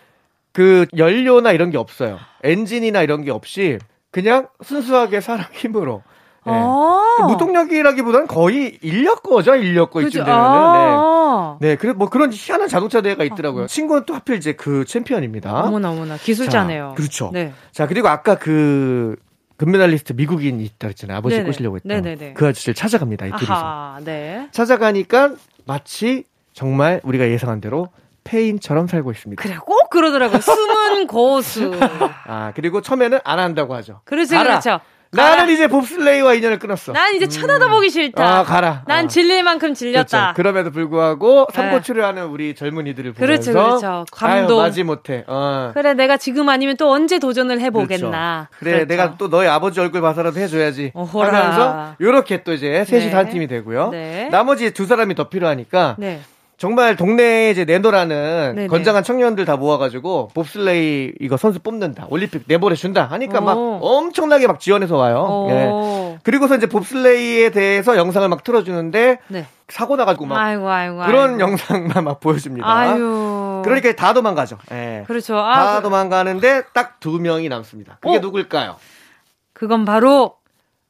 [0.53, 2.19] 그 연료나 이런 게 없어요.
[2.43, 3.79] 엔진이나 이런 게 없이
[4.11, 6.01] 그냥 순수하게 사람 힘으로.
[6.47, 6.51] 예.
[6.51, 7.15] 아.
[7.17, 10.01] 그 무동력이라기보다는 거의 인력거죠, 인력거?
[10.01, 10.33] 이쯤 되면은.
[10.33, 11.57] 아.
[11.59, 11.69] 네.
[11.69, 13.67] 네, 그래 뭐 그런 희한한 자동차 대회가 있더라고요.
[13.67, 15.61] 친구는 또 하필 이제 그 챔피언입니다.
[15.61, 16.17] 어머나, 어머나.
[16.17, 16.89] 기술자네요.
[16.89, 17.29] 자, 그렇죠.
[17.33, 17.53] 네.
[17.71, 19.15] 자, 그리고 아까 그
[19.57, 21.17] 금메달리스트 미국인이 있다 그랬잖아요.
[21.17, 21.45] 아버지 네네.
[21.45, 22.01] 꼬시려고 했던.
[22.01, 22.33] 네네네.
[22.33, 23.27] 그 아저씨를 찾아갑니다.
[23.27, 23.97] 이 둘이서.
[24.03, 24.47] 네.
[24.51, 26.23] 찾아가니까 마치
[26.53, 27.89] 정말 우리가 예상한 대로
[28.23, 29.41] 페인처럼 살고 있습니다.
[29.41, 30.39] 그래, 꼭 그러더라고요.
[30.41, 31.71] 숨은 고수.
[32.27, 34.01] 아, 그리고 처음에는 안 한다고 하죠.
[34.05, 34.59] 그렇죠, 가라.
[34.59, 34.79] 그렇죠.
[35.11, 35.53] 나는.
[35.53, 36.93] 이제 봅슬레이와 인연을 끊었어.
[36.93, 38.39] 난 이제 쳐다도 보기 싫다.
[38.39, 38.83] 아, 가라.
[38.87, 39.07] 난 아.
[39.07, 40.33] 질릴 만큼 질렸다.
[40.33, 40.33] 그렇죠.
[40.35, 41.55] 그럼에도 불구하고 네.
[41.55, 44.05] 삼고추를 하는 우리 젊은이들을 그렇죠, 보면서 그렇죠.
[44.11, 44.59] 감동.
[44.59, 45.25] 아유, 마지 못해.
[45.27, 45.71] 어.
[45.73, 48.47] 그래, 내가 지금 아니면 또 언제 도전을 해보겠나.
[48.51, 48.59] 그렇죠.
[48.59, 48.87] 그래, 그렇죠.
[48.87, 50.91] 내가 또 너의 아버지 얼굴 봐서라도 해줘야지.
[50.93, 51.37] 어허라.
[51.37, 53.13] 하면서 요렇게 또 이제 셋이서 네.
[53.13, 53.89] 한 팀이 되고요.
[53.89, 54.29] 네.
[54.31, 56.21] 나머지 두 사람이 더 필요하니까 네.
[56.61, 58.67] 정말 동네에 이제 내노라는 네네.
[58.67, 62.05] 건장한 청년들 다 모아가지고 봅슬레이 이거 선수 뽑는다.
[62.11, 63.05] 올림픽 내보내 준다.
[63.05, 63.79] 하니까 막 오.
[63.81, 65.47] 엄청나게 막 지원해서 와요.
[65.49, 65.65] 예.
[65.65, 66.17] 오.
[66.21, 69.47] 그리고서 이제 봅슬레이에 대해서 영상을 막 틀어주는데 네.
[69.69, 70.97] 사고 나가지고 막 아이고, 아이고.
[71.03, 71.39] 그런 아이고.
[71.39, 72.67] 영상만 막 보여줍니다.
[72.71, 73.63] 아유.
[73.65, 74.59] 그러니까 다 도망가죠.
[74.71, 75.03] 예.
[75.07, 75.33] 그렇죠.
[75.37, 77.97] 다 아, 그, 도망가는데 딱 두 명이 남습니다.
[78.01, 78.19] 그게 어?
[78.19, 78.75] 누굴까요?
[79.53, 80.35] 그건 바로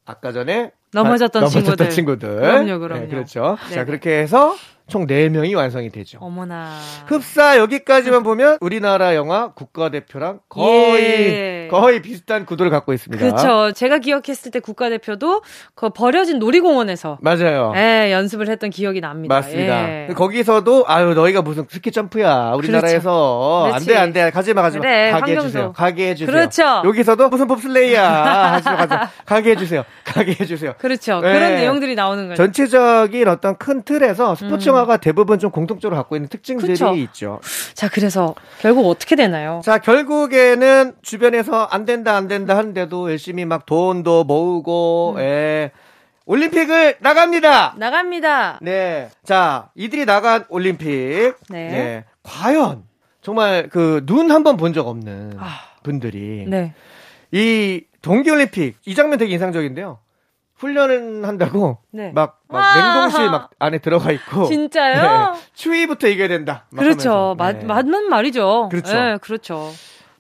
[0.06, 1.90] 아까 전에 넘어졌던 아, 넘어졌던 친구들.
[1.90, 2.42] 친구들.
[2.42, 3.02] 그럼요, 그럼요.
[3.04, 3.56] 네, 그렇죠.
[3.70, 3.74] 네네.
[3.76, 4.54] 자, 그렇게 해서
[4.92, 6.18] 총 4명이 완성이 되죠.
[6.22, 6.70] 어머나.
[7.08, 11.02] 흡사 여기까지만 보면 우리나라 영화 국가대표랑 거의
[11.34, 11.68] 예.
[11.72, 13.24] 거의 비슷한 구도를 갖고 있습니다.
[13.26, 13.72] 그렇죠.
[13.72, 15.44] 제가 기억했을 때 국가대표도
[15.76, 17.72] 그 버려진 놀이공원에서 맞아요.
[17.78, 19.34] 예, 연습을 했던 기억이 납니다.
[19.34, 19.90] 맞습니다.
[19.90, 20.08] 예.
[20.14, 23.76] 거기서도 아유 너희가 무슨 스키 점프야 우리나라에서 그렇죠.
[23.76, 25.32] 안돼 안돼 가지마 가지마 그래, 가게.
[25.38, 26.82] 해주세요 가게 해주세요 그렇죠.
[26.86, 28.04] 여기서도 무슨 봅슬레이야
[28.60, 31.22] 하시러 가서 가게 해주세요 가게 해주세요 그렇죠.
[31.22, 31.32] 네.
[31.34, 32.36] 그런 내용들이 나오는 거죠.
[32.44, 34.76] 전체적인 어떤 큰 틀에서 스포츠 음.
[34.82, 36.94] 영화가 대부분 좀 공통적으로 갖고 있는 특징들이 그쵸?
[36.96, 37.40] 있죠.
[37.74, 39.62] 자, 그래서 결국 어떻게 되나요?
[39.64, 45.22] 자, 결국에는 주변에서 안 된다, 안 된다 하는데도 열심히 막 돈도 모으고, 음.
[45.22, 45.72] 예.
[46.26, 47.76] 올림픽을 나갑니다.
[47.78, 48.60] 나갑니다.
[48.62, 49.10] 네.
[49.24, 51.34] 자, 이들이 나간 올림픽.
[51.50, 51.70] 네.
[51.70, 52.06] 네.
[52.24, 52.84] 과연
[53.22, 55.60] 정말 그 눈 한 번 본 적 없는 아.
[55.84, 56.74] 분들이 네.
[57.32, 60.00] 이 동계올림픽 이 장면 되게 인상적인데요.
[60.62, 62.12] 훈련을 한다고 네.
[62.14, 65.34] 막, 막 냉동실 막 안에 들어가 있고 진짜요?
[65.34, 65.40] 네.
[65.54, 66.66] 추위부터 이겨야 된다.
[66.78, 67.36] 그렇죠.
[67.38, 67.66] 맞, 네.
[67.66, 68.70] 맞는 말이죠.
[68.72, 68.94] 그렇죠.
[68.94, 69.72] 네, 그렇죠.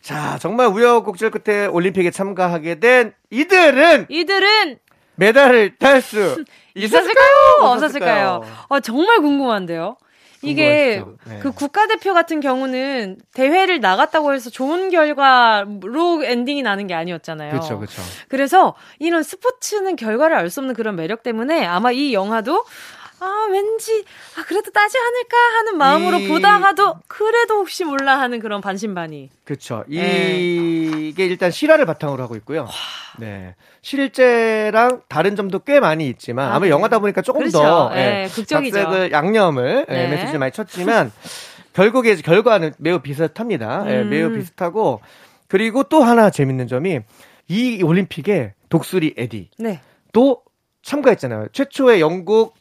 [0.01, 4.79] 자, 정말 우여곡절 끝에 올림픽에 참가하게 된 이들은 이들은
[5.15, 7.27] 메달을 딸 수 있었을까요?
[7.59, 8.41] 없었을까요?
[8.69, 9.97] 어, 정말 궁금한데요.
[10.43, 11.39] 이게 네.
[11.39, 17.51] 그 국가대표 같은 경우는 대회를 나갔다고 해서 좋은 결과로 엔딩이 나는 게 아니었잖아요.
[17.51, 18.01] 그렇죠, 그렇죠.
[18.27, 22.65] 그래서 이런 스포츠는 결과를 알 수 없는 그런 매력 때문에 아마 이 영화도
[23.23, 24.03] 아, 왠지,
[24.35, 26.27] 아, 그래도 따지 않을까 하는 마음으로 이...
[26.27, 29.29] 보다가도, 그래도 혹시 몰라 하는 그런 반신반의.
[29.43, 29.83] 그쵸.
[29.87, 30.39] 네.
[30.39, 32.67] 이게 일단 실화를 바탕으로 하고 있고요.
[33.19, 33.53] 네.
[33.83, 36.71] 실제랑 다른 점도 꽤 많이 있지만, 아, 마 네.
[36.71, 37.59] 영화다 보니까 조금 그렇죠.
[37.59, 38.75] 더, 네, 예, 극적이죠.
[38.75, 40.07] 각색을, 양념을, 예, 네.
[40.07, 41.11] 메시지 많이 쳤지만,
[41.73, 43.85] 결국에 결과는 매우 비슷합니다.
[43.85, 44.09] 예, 음.
[44.09, 44.99] 매우 비슷하고,
[45.47, 47.01] 그리고 또 하나 재밌는 점이,
[47.49, 49.51] 이 올림픽에 독수리 에디.
[49.59, 49.79] 네.
[50.11, 50.41] 또
[50.81, 51.49] 참가했잖아요.
[51.51, 52.55] 최초의 영국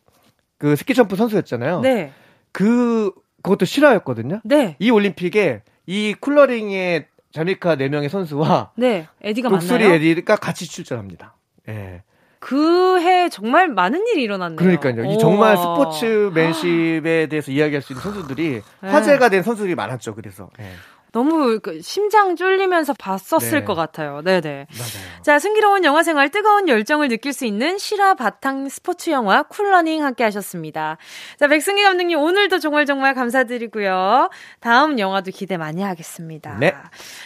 [0.61, 1.81] 그 스키 점프 선수였잖아요.
[1.81, 2.13] 네.
[2.53, 3.11] 그
[3.43, 4.43] 그것도 실화였거든요.
[4.45, 4.77] 네.
[4.79, 9.09] 이 올림픽에 이 쿨러닝의 자메이카 4명의 선수와 네.
[9.23, 9.95] 에디가 독수리 만나요?
[9.95, 11.35] 에디가 같이 출전합니다.
[11.69, 12.03] 예.
[12.41, 14.57] 그해 정말 많은 일이 일어났네요.
[14.57, 15.11] 그러니까요.
[15.11, 18.89] 이 정말 스포츠맨십에 대해서 이야기할 수 있는 선수들이 네.
[18.89, 20.15] 화제가 된 선수들이 많았죠.
[20.15, 20.51] 그래서.
[20.61, 20.65] 예.
[21.13, 23.65] 너무 그 심장 쫄리면서 봤었을 네.
[23.65, 24.23] 것 같아요.
[24.23, 24.67] 네네.
[24.71, 25.23] 맞아요.
[25.23, 30.25] 자, 슬기로운 영화 생활 뜨거운 열정을 느낄 수 있는 실화 바탕 스포츠 영화 쿨러닝 함께
[30.25, 30.97] 하셨습니다.
[31.39, 34.31] 자, 백승기 감독님 오늘도 정말 정말 감사드리고요.
[34.61, 36.57] 다음 영화도 기대 많이 하겠습니다.
[36.59, 36.75] 네.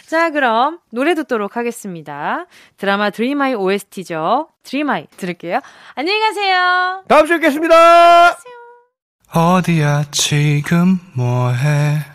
[0.07, 2.45] 자, 그럼 노래 듣도록 하겠습니다.
[2.77, 4.49] 드라마 드림 아이 OST죠.
[4.63, 5.59] 드림 아이 들을게요.
[5.93, 7.03] 안녕히 가세요.
[7.07, 8.37] 다음 주에 뵙겠습니다.
[9.33, 12.14] 어디야 지금 뭐해?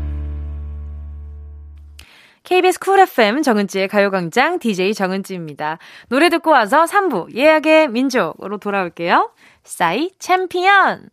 [2.51, 5.77] KBS 쿨 FM 정은지의 가요광장 DJ 정은지입니다.
[6.09, 9.31] 노래 듣고 와서 3부 예약의 민족으로 돌아올게요.
[9.63, 11.09] 싸이 챔피언!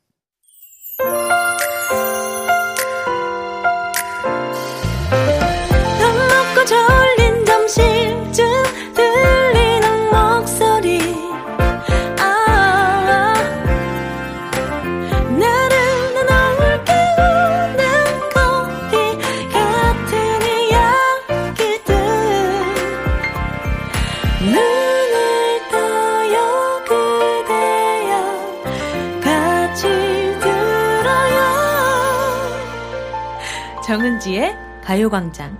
[34.88, 35.54] 가요광장.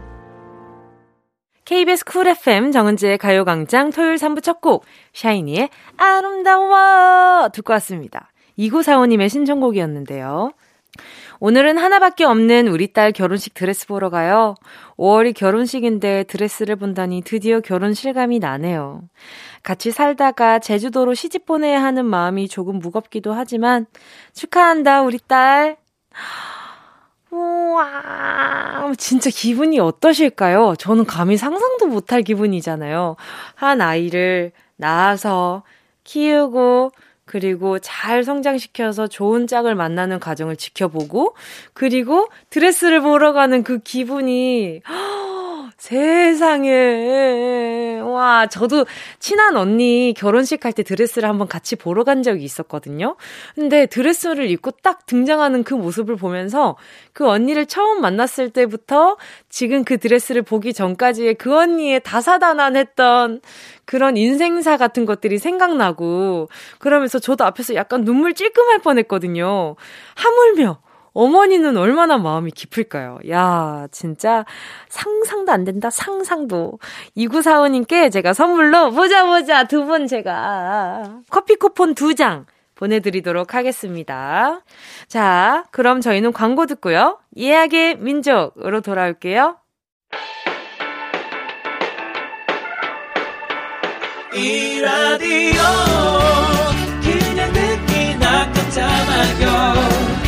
[1.67, 7.51] KBS 쿨 FM 정은지의 가요광장 토요일 3부 첫 곡, 샤이니의 아름다워!
[7.51, 8.33] 듣고 왔습니다.
[8.59, 10.53] 2945님의 신청곡이었는데요.
[11.41, 14.55] 오늘은 하나밖에 없는 우리 딸 결혼식 드레스 보러 가요.
[14.97, 19.03] 5월이 결혼식인데 드레스를 본다니 드디어 결혼 실감이 나네요.
[19.63, 23.85] 같이 살다가 제주도로 시집 보내야 하는 마음이 조금 무겁기도 하지만
[24.33, 25.77] 축하한다, 우리 딸.
[27.31, 30.75] 우와, 진짜 기분이 어떠실까요?
[30.79, 33.17] 저는 감히 상상도 못할 기분이잖아요.
[33.55, 35.63] 한 아이를 낳아서
[36.05, 36.93] 키우고,
[37.27, 41.35] 그리고 잘 성장시켜서 좋은 짝을 만나는 과정을 지켜보고,
[41.75, 44.81] 그리고 드레스를 보러 가는 그 기분이,
[45.79, 46.71] 세상에.
[48.01, 48.85] 와, 저도
[49.21, 53.17] 친한 언니 결혼식 할 때 드레스를 한번 같이 보러 간 적이 있었거든요.
[53.55, 56.77] 근데 드레스를 입고 딱 등장하는 그 모습을 보면서
[57.13, 59.17] 그 언니를 처음 만났을 때부터
[59.49, 63.41] 지금 그 드레스를 보기 전까지의 그 언니의 다사다난했던
[63.85, 69.77] 그런 인생사 같은 것들이 생각나고 그러면서 저도 앞에서 약간 눈물 찔끔할 뻔했거든요.
[70.17, 70.81] 하물며
[71.13, 73.19] 어머니는 얼마나 마음이 깊을까요?
[73.31, 74.45] 야, 진짜
[74.89, 76.79] 상상도 안 된다, 상상도.
[77.17, 84.61] 2945님께 제가 선물로 보자, 보자, 두 분 제가 커피 쿠폰 두 장 보내드리도록 하겠습니다.
[85.09, 87.19] 자, 그럼 저희는 광고 듣고요.
[87.37, 89.57] 예약의 민족으로 돌아올게요.
[94.35, 95.61] 이 라디오
[97.03, 100.28] 그냥 듣기 나 깜짝마요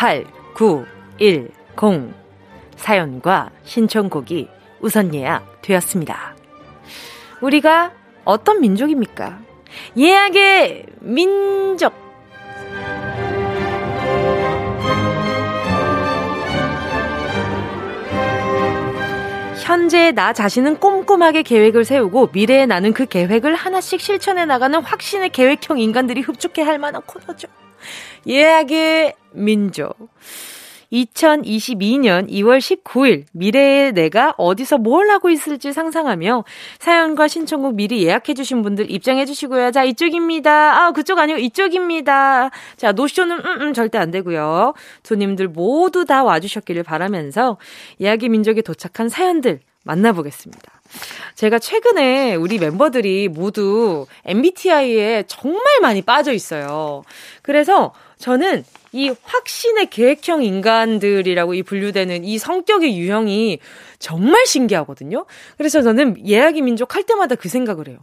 [0.00, 2.14] 8910
[2.76, 4.48] 사연과 신청곡이
[4.80, 6.36] 우선 예약되었습니다.
[7.42, 7.92] 우리가
[8.24, 9.40] 어떤 민족입니까?
[9.98, 11.92] 예약의 민족!
[19.62, 25.78] 현재 나 자신은 꼼꼼하게 계획을 세우고 미래에 나는 그 계획을 하나씩 실천해 나가는 확신의 계획형
[25.78, 27.48] 인간들이 흡족해 할 만한 코너죠.
[28.26, 29.96] 예약의 민족.
[30.92, 36.44] 2022년 2월 19일 미래의 내가 어디서 뭘 하고 있을지 상상하며
[36.78, 39.70] 사연과 신청곡 미리 예약해 주신 분들 입장해 주시고요.
[39.70, 40.82] 자, 이쪽입니다.
[40.82, 42.50] 아, 그쪽 아니고 이쪽입니다.
[42.76, 44.74] 자, 노쇼는 음, 음 절대 안 되고요.
[45.04, 47.58] 손님들 모두 다 와주셨기를 바라면서
[48.00, 50.79] 예약의 민족에 도착한 사연들 만나보겠습니다.
[51.34, 57.02] 제가 최근에 우리 멤버들이 모두 MBTI에 정말 많이 빠져 있어요.
[57.42, 63.58] 그래서 저는 이 확신의 계획형 인간들이라고 이 분류되는 이 성격의 유형이
[63.98, 65.26] 정말 신기하거든요.
[65.56, 67.98] 그래서 저는 예약이 민족 할 때마다 그 생각을 해요.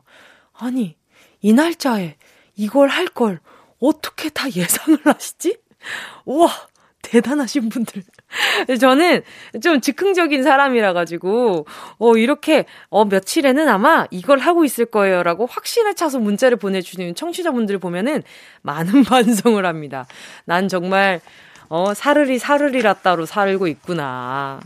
[0.54, 0.95] 아니,
[1.41, 2.15] 이 날짜에
[2.56, 3.39] 이걸 할 걸
[3.80, 5.58] 어떻게 다 예상을 하시지?
[6.26, 6.50] 우와,
[7.08, 8.04] 대단하신 분들.
[8.80, 9.22] 저는
[9.62, 11.65] 좀 즉흥적인 사람이라 가지고
[11.98, 18.24] 어 이렇게 어 며칠에는 아마 이걸 하고 있을 거예요라고 확신을 차서 문자를 보내주시는 청취자분들 보면은
[18.62, 20.06] 많은 반성을 합니다.
[20.46, 21.22] 난 정말
[21.70, 24.60] 어 사르리 사르리라 따로 살고 있구나.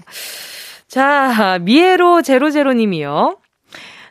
[0.87, 3.37] 자 미에로 제로제로 님이요.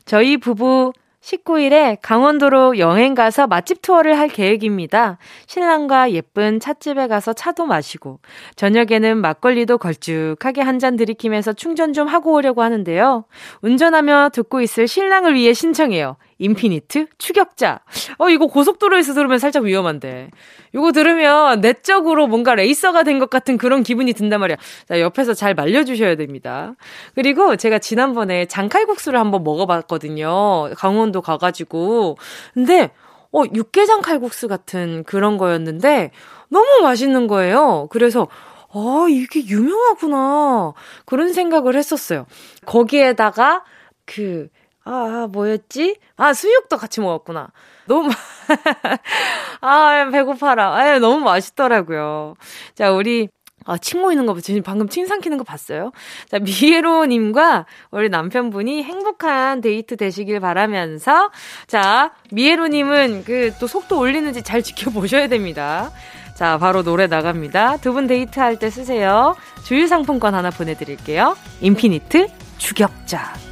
[0.05, 5.19] 저희 부부 19일에 강원도로 여행 가서 맛집 투어를 할 계획입니다.
[5.47, 8.21] 신랑과 예쁜 찻집에 가서 차도 마시고,
[8.57, 13.27] 저녁에는 막걸리도 걸쭉하게 한 잔 들이키면서 충전 좀 하고 오려고 하는데요.
[13.61, 16.17] 운전하며 듣고 있을 신랑을 위해 신청해요.
[16.41, 17.81] 인피니트 추격자.
[18.19, 20.31] 어, 이거 고속도로에서 들으면 살짝 위험한데.
[20.75, 24.57] 이거 들으면 내적으로 뭔가 레이서가 된 것 같은 그런 기분이 든단 말이야.
[24.89, 26.73] 자, 옆에서 잘 말려주셔야 됩니다.
[27.15, 30.71] 그리고 제가 지난번에 장칼국수를 한번 먹어봤거든요.
[30.75, 32.17] 강원도 가가지고.
[32.55, 32.91] 근데,
[33.31, 36.13] 어, 육개장 칼국수 같은 그런 거였는데,
[36.49, 37.89] 너무 맛있는 거예요.
[37.91, 38.27] 그래서,
[38.73, 40.73] 아, 이게 유명하구나.
[41.05, 42.25] 그런 생각을 했었어요.
[42.65, 43.65] 거기에다가,
[44.07, 44.49] 그,
[44.91, 45.97] 아, 아, 뭐였지?
[46.17, 47.49] 아, 수육도 같이 먹었구나.
[47.87, 48.11] 너무,
[49.61, 50.75] 아, 배고파라.
[50.77, 52.35] 아, 너무 맛있더라고요.
[52.75, 53.29] 자, 우리,
[53.67, 55.93] 아, 침 모이는 거, 지금 방금 침 삼키는 거 봤어요?
[56.29, 61.31] 자, 미에로님과 우리 남편분이 행복한 데이트 되시길 바라면서,
[61.69, 65.93] 자, 미에로님은 그 또 속도 올리는지 잘 지켜보셔야 됩니다.
[66.35, 67.77] 자, 바로 노래 나갑니다.
[67.77, 69.37] 두 분 데이트할 때 쓰세요.
[69.63, 71.37] 주유 상품권 하나 보내드릴게요.
[71.61, 73.50] 인피니트 주격자.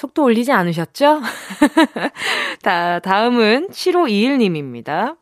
[0.00, 1.20] 속도 올리지 않으셨죠?
[2.64, 5.18] 다, 다음은 7521님입니다.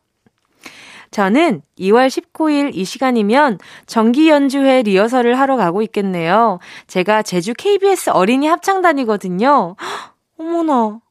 [1.11, 6.59] 저는 2월 19일 이 시간이면 정기 연주회 리허설을 하러 가고 있겠네요.
[6.87, 9.75] 제가 제주 KBS 어린이 합창단이거든요.
[10.39, 11.01] 어머나.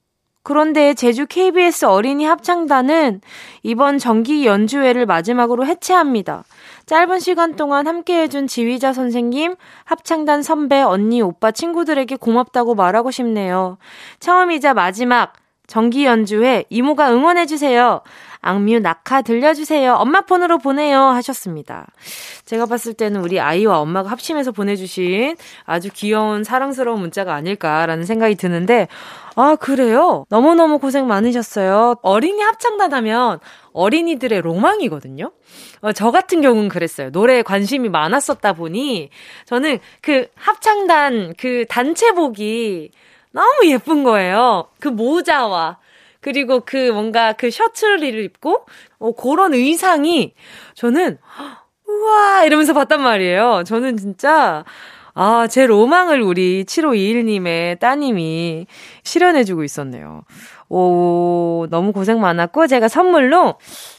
[0.49, 3.21] 그런데 제주 KBS 어린이 합창단은
[3.63, 6.43] 이번 정기 연주회를 마지막으로 해체합니다.
[6.87, 13.77] 짧은 시간 동안 함께 해준 지휘자 선생님, 합창단 선배, 언니, 오빠, 친구들에게 고맙다고 말하고 싶네요.
[14.21, 15.35] 처음이자 마지막
[15.67, 18.01] 정기 연주회 이모가 응원해주세요.
[18.41, 19.95] 악뮤 낙하 들려주세요.
[19.95, 20.99] 엄마 폰으로 보내요.
[20.99, 21.87] 하셨습니다.
[22.47, 28.89] 제가 봤을 때는 우리 아이와 엄마가 합심해서 보내주신 아주 귀여운 사랑스러운 문자가 아닐까라는 생각이 드는데,
[29.41, 30.27] 아, 그래요?
[30.31, 31.95] 너무너무 고생 많으셨어요.
[32.03, 33.39] 어린이 합창단 하면
[33.73, 35.31] 어린이들의 로망이거든요?
[35.81, 37.11] 어, 저 같은 경우는 그랬어요.
[37.11, 39.11] 노래에 관심이 많았었다 보니,
[39.47, 42.91] 저는 그 합창단, 그 단체복이
[43.31, 44.71] 너무 예쁜 거예요.
[44.81, 45.79] 그 모자와
[46.21, 48.67] 그리고 그 뭔가 그 셔츠를 입고
[48.99, 50.35] 어, 그런 의상이
[50.75, 51.19] 저는
[51.87, 53.63] 우와 이러면서 봤단 말이에요.
[53.65, 54.65] 저는 진짜
[55.21, 58.69] 아, 제 로망을 우리 7521님의 따님이
[59.03, 60.23] 실현해주고 있었네요.
[60.69, 63.57] 오, 너무 고생 많았고, 제가 선물로,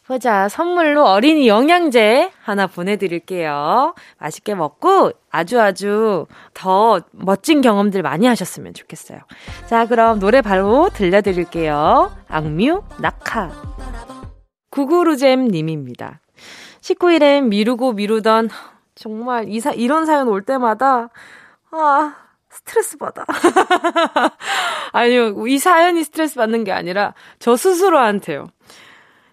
[0.07, 3.95] 보자, 선물로 어린이 영양제 하나 보내드릴게요.
[4.17, 9.20] 맛있게 먹고, 아주 아주 더 멋진 경험들 많이 하셨으면 좋겠어요.
[9.65, 12.15] 자, 그럼 노래 바로 들려드릴게요.
[12.30, 13.51] 악뮤, 낙하.
[14.72, 16.22] 구구루잼 님입니다.
[16.80, 18.49] 19일엔 미루고 미루던
[18.99, 21.09] 정말 이사, 이런 사연 올 때마다,
[21.71, 22.15] 아,
[22.49, 23.23] 스트레스 받아.
[24.91, 28.47] 아니요, 이 사연이 스트레스 받는 게 아니라 저 스스로한테요.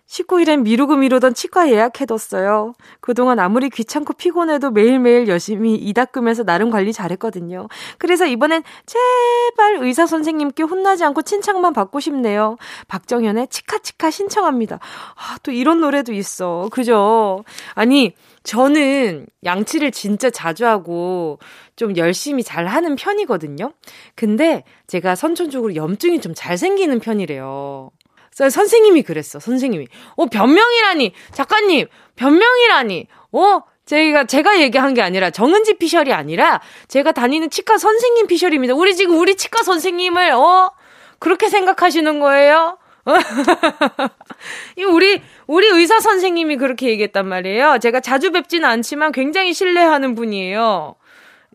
[0.09, 2.75] 19일엔 미루고 미루던 치과 예약해뒀어요.
[3.01, 7.67] 그동안 아무리 귀찮고 피곤해도 매일매일 열심히 이 닦으면서 나름 관리 잘했거든요.
[7.99, 12.57] 그래서 이번엔 제발 의사 선생님께 혼나지 않고 칭찬만 받고 싶네요.
[12.87, 14.79] 박정현의 치카치카 신청합니다.
[15.17, 16.69] 아, 또 이런 노래도 있어.
[16.71, 17.45] 그죠?
[17.75, 21.41] 아니, 저는 양치를 진짜 자주 하고
[21.75, 23.73] 좀 열심히 잘 하는 편이거든요.
[24.15, 27.91] 근데 제가 선천적으로 염증이 좀 잘 생기는 편이래요.
[28.37, 29.89] 선생님이 그랬어, 선생님이.
[30.17, 31.13] 어, 변명이라니!
[31.33, 31.87] 작가님!
[32.17, 33.07] 변명이라니!
[33.33, 33.61] 어?
[33.87, 38.75] 제가, 제가 얘기한 게 아니라 정은지 피셜이 아니라 제가 다니는 치과 선생님 피셜입니다.
[38.75, 40.73] 우리 지금 우리 치과 선생님을, 어?
[41.19, 42.79] 그렇게 생각하시는 거예요?
[44.77, 47.79] 이 우리 우리 의사 선생님이 그렇게 얘기했단 말이에요.
[47.79, 50.97] 제가 자주 뵙지는 않지만 굉장히 신뢰하는 분이에요.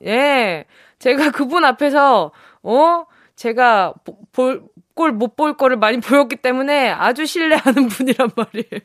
[0.05, 0.65] 예.
[0.99, 2.31] 제가 그분 앞에서
[2.63, 3.05] 어
[3.35, 3.93] 제가
[4.31, 4.63] 볼
[4.95, 8.81] 꼴못볼 거를 많이 보였기 때문에 아주 신뢰하는 분이란 말이에요.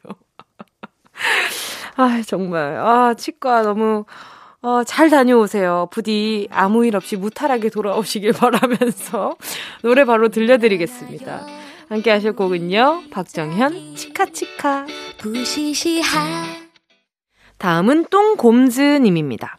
[1.97, 2.77] 아, 정말.
[2.77, 4.05] 아, 치과 너무
[4.63, 5.89] 어, 잘 다녀오세요.
[5.93, 9.37] 부디 아무 일 없이 무탈하게 돌아오시길 바라면서
[9.83, 11.47] 노래 바로 들려드리겠습니다.
[11.89, 13.05] 함께 하실 곡은요.
[13.11, 14.87] 박정현 치카치카
[15.19, 16.19] 부시시하
[17.59, 19.59] 다음은 똥곰즈님입니다.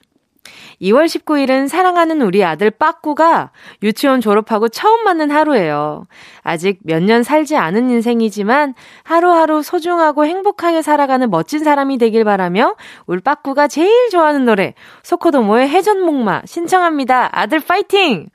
[0.82, 3.52] 2월 19일은 사랑하는 우리 아들 빠꾸가
[3.82, 6.06] 유치원 졸업하고 처음 맞는 하루예요.
[6.44, 8.74] 아직 몇 년 살지 않은 인생이지만
[9.04, 12.76] 하루하루 소중하고 행복하게 살아가는 멋진 사람이 되길 바라며
[13.06, 14.74] 울 빠꾸가 제일 좋아하는 노래
[15.04, 17.30] 소코도모의 해전목마 신청합니다.
[17.32, 18.30] 아들 파이팅!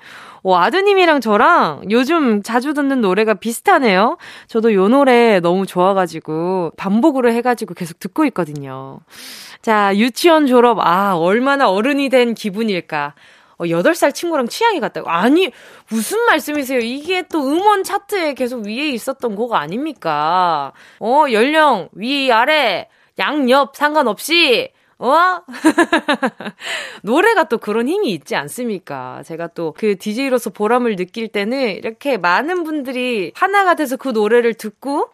[0.44, 4.16] 오, 아드님이랑 저랑 요즘 자주 듣는 노래가 비슷하네요.
[4.48, 8.98] 저도 요 노래 너무 좋아가지고 반복으로 해가지고 계속 듣고 있거든요.
[9.60, 13.14] 자, 유치원 졸업, 아, 얼마나 어른이 된 기분일까.
[13.58, 15.08] 어, 8살 친구랑 취향이 같다고.
[15.08, 15.52] 아니,
[15.88, 16.80] 무슨 말씀이세요?
[16.80, 20.72] 이게 또 음원 차트에 계속 위에 있었던 곡 아닙니까?
[20.98, 22.88] 어, 연령, 위, 아래,
[23.20, 24.72] 양옆 상관없이
[25.02, 25.42] 어?
[27.02, 29.22] 노래가 또 그런 힘이 있지 않습니까?
[29.24, 35.08] 제가 또 그 DJ로서 보람을 느낄 때는 이렇게 많은 분들이 하나가 돼서 그 노래를 듣고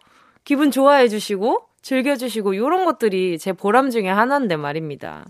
[0.44, 5.24] 기분 좋아해 주시고 즐겨 주시고 이런 것들이 제 보람 중에 하나인데 말입니다.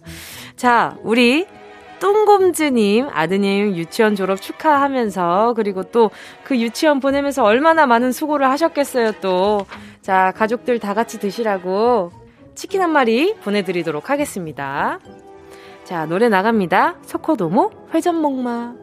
[0.57, 1.47] 자, 우리
[2.01, 6.11] 똥곰즈님 아드님 유치원 졸업 축하하면서 그리고 또
[6.45, 9.67] 그 유치원 보내면서 얼마나 많은 수고를 하셨겠어요 또.
[10.01, 12.11] 자, 가족들 다 같이 드시라고
[12.59, 14.99] 치킨 한 마리 보내드리도록 하겠습니다.
[15.85, 16.97] 자, 노래 나갑니다.
[17.07, 18.75] 석호도모 회전목마.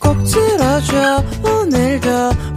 [0.00, 2.08] 꼭 들어줘, 오늘도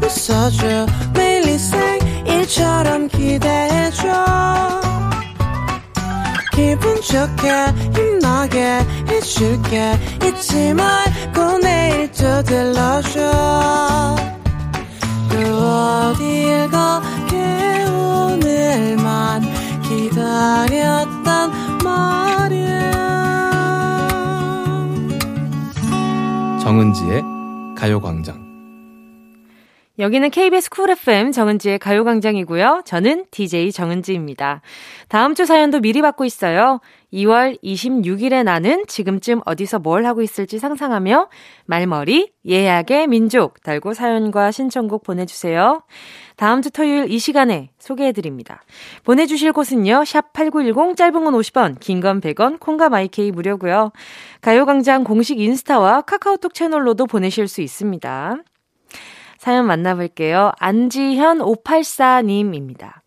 [0.02, 4.08] 웃어줘, 매일 생일처럼 기대해줘.
[6.56, 7.52] 기분 좋게,
[7.94, 9.94] 힘나게 해줄게.
[10.26, 13.22] 잊지 말고 내일 또 들러줘.
[15.30, 17.02] 또 어딜 오늘만
[20.06, 21.52] 기다렸단
[21.84, 22.92] 말이야
[26.62, 27.24] 정은지의
[27.76, 28.46] 가요광장
[29.98, 32.82] 여기는 KBS 쿨 FM 정은지의 가요광장이고요.
[32.86, 34.62] 저는 DJ 정은지입니다.
[35.08, 36.82] 다음 주 사연도 미리 받고 있어요.
[37.16, 41.30] 2월 26일에 나는 지금쯤 어디서 뭘 하고 있을지 상상하며
[41.66, 45.82] 말머리 예약의 민족 달고 사연과 신청곡 보내주세요.
[46.36, 48.62] 다음 주 토요일 이 시간에 소개해드립니다.
[49.06, 50.04] 보내주실 곳은요.
[50.06, 53.92] 샵 8910 짧은 건 50원 긴 건 100원 콩과 마이K 무료고요.
[54.42, 58.36] 가요광장 공식 인스타와 카카오톡 채널로도 보내실 수 있습니다.
[59.38, 60.52] 사연 만나볼게요.
[60.60, 63.05] 안지현 584님입니다.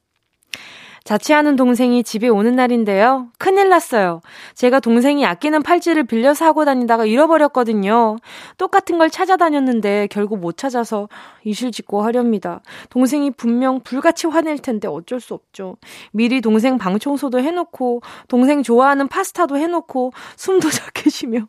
[1.09, 3.29] 자취하는 동생이 집에 오는 날인데요.
[3.39, 4.21] 큰일 났어요.
[4.55, 8.19] 제가 동생이 아끼는 팔찌를 빌려서 하고 다니다가 잃어버렸거든요.
[8.59, 11.09] 똑같은 걸 찾아다녔는데 결국 못 찾아서
[11.45, 12.61] 이실직고 하렵니다.
[12.91, 15.79] 동생이 분명 불같이 화낼 텐데 어쩔 수 없죠.
[16.13, 21.47] 미리 동생 방 청소도 해놓고 동생 좋아하는 파스타도 해놓고 숨도 작게 쉬며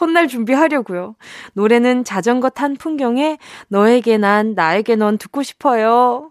[0.00, 1.16] 혼날 준비하려고요.
[1.52, 3.36] 노래는 자전거 탄 풍경에
[3.68, 6.30] 너에게 난, 나에게 넌 듣고 싶어요.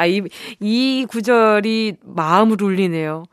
[0.00, 0.22] 아, 이,
[0.60, 3.24] 이 구절이 마음을 울리네요.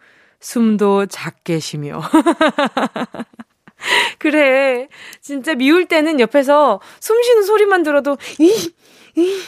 [0.41, 2.01] 숨도 작게 쉬며.
[4.19, 4.89] 그래.
[5.21, 8.73] 진짜 미울 때는 옆에서 숨 쉬는 소리만 들어도, 이,
[9.15, 9.39] 이,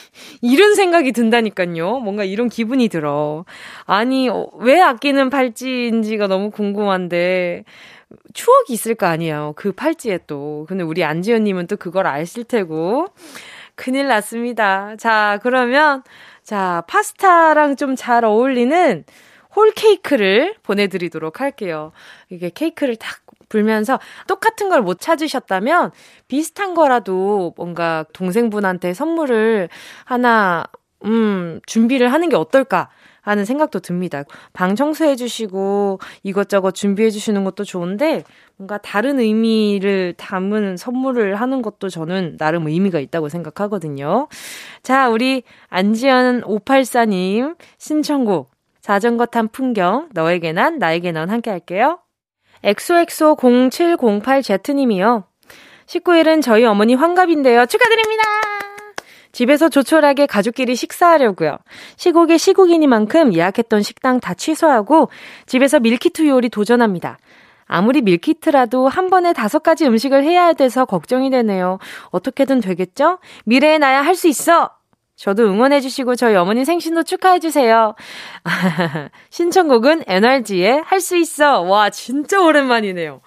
[0.41, 1.99] 이런 생각이 든다니까요.
[1.99, 3.43] 뭔가 이런 기분이 들어.
[3.85, 7.65] 아니, 어, 왜 아끼는 팔찌인지가 너무 궁금한데,
[8.33, 9.53] 추억이 있을 거 아니에요.
[9.57, 10.65] 그 팔찌에 또.
[10.69, 13.07] 근데 우리 안지연님은 또 그걸 아실 테고.
[13.75, 14.95] 큰일 났습니다.
[14.97, 16.03] 자, 그러면,
[16.49, 19.03] 자, 파스타랑 좀 잘 어울리는
[19.55, 21.91] 홀 케이크를 보내드리도록 할게요.
[22.29, 23.19] 이게 케이크를 탁
[23.49, 25.91] 불면서 똑같은 걸 못 찾으셨다면
[26.27, 29.69] 비슷한 거라도 뭔가 동생분한테 선물을
[30.05, 30.65] 하나,
[31.05, 32.89] 음, 준비를 하는 게 어떨까?
[33.21, 34.23] 하는 생각도 듭니다.
[34.53, 38.23] 방 청소해 주시고 이것저것 준비해 주시는 것도 좋은데
[38.57, 44.27] 뭔가 다른 의미를 담은 선물을 하는 것도 저는 나름 의미가 있다고 생각하거든요.
[44.83, 48.51] 자, 우리 안지연 584님 신청곡
[48.81, 51.99] 자전거 탄 풍경 너에게 난 나에게 넌 함께 할게요.
[52.63, 55.23] 엑소엑소 0708Z님이요.
[55.85, 57.65] 19일은 저희 어머니 환갑인데요.
[57.65, 58.68] 축하드립니다!
[59.39, 61.59] 집에서 조촐하게 가족끼리 식사하려고요.
[61.95, 65.09] 시국에 시국이니만큼 예약했던 식당 다 취소하고
[65.45, 67.17] 집에서 밀키트 요리 도전합니다.
[67.65, 71.79] 아무리 밀키트라도 한 번에 다섯 가지 음식을 해야 돼서 걱정이 되네요.
[72.11, 73.19] 어떻게든 되겠죠?
[73.45, 74.71] 미래의 나야 할 수 있어!
[75.15, 77.95] 저도 응원해주시고 저희 어머니 생신도 축하해주세요.
[79.29, 81.61] 신청곡은 NRG의 할 수 있어.
[81.61, 83.21] 와, 진짜 오랜만이네요.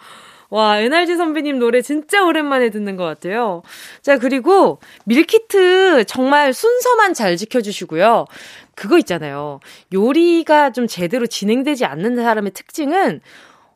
[0.53, 3.63] 와, NRG 선배님 노래 진짜 오랜만에 듣는 것 같아요.
[4.03, 8.27] 자, 그리고 밀키트 정말 순서만 잘 지켜주시고요.
[8.75, 9.61] 그거 있잖아요.
[9.95, 13.23] 요리가 좀 제대로 진행되지 않는 사람의 특징은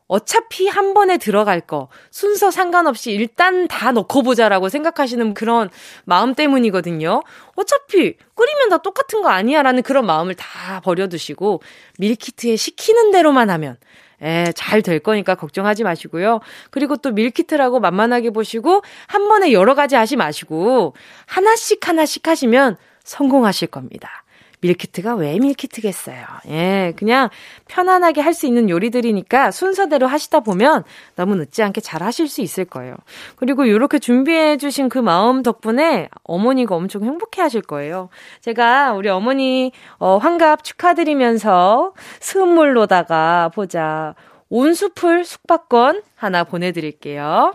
[0.05, 5.71] 어차피 한 번에 들어갈 거, 순서 상관없이 일단 다 넣고 보자라고 생각하시는 그런
[6.05, 7.23] 마음 때문이거든요.
[7.55, 11.63] 어차피 끓이면 다 똑같은 거 아니야 라는 그런 마음을 다 버려두시고
[11.97, 13.77] 밀키트에 시키는 대로만 하면
[14.21, 16.39] 예, 잘 될 거니까 걱정하지 마시고요.
[16.71, 20.95] 그리고 또 밀키트라고 만만하게 보시고 한 번에 여러 가지 하지 마시고
[21.25, 24.23] 하나씩 하나씩 하시면 성공하실 겁니다.
[24.61, 26.17] 밀키트가 왜 밀키트겠어요.
[26.49, 27.29] 예, 그냥
[27.67, 30.83] 편안하게 할 수 있는 요리들이니까 순서대로 하시다 보면
[31.15, 32.95] 너무 늦지 않게 잘 하실 수 있을 거예요.
[33.35, 38.09] 그리고 이렇게 준비해 주신 그 마음 덕분에 어머니가 엄청 행복해 하실 거예요.
[38.41, 44.15] 제가 우리 어머니 어, 환갑 축하드리면서 선물로다가 보자.
[44.49, 47.53] 온수풀 숙박권 하나 보내드릴게요.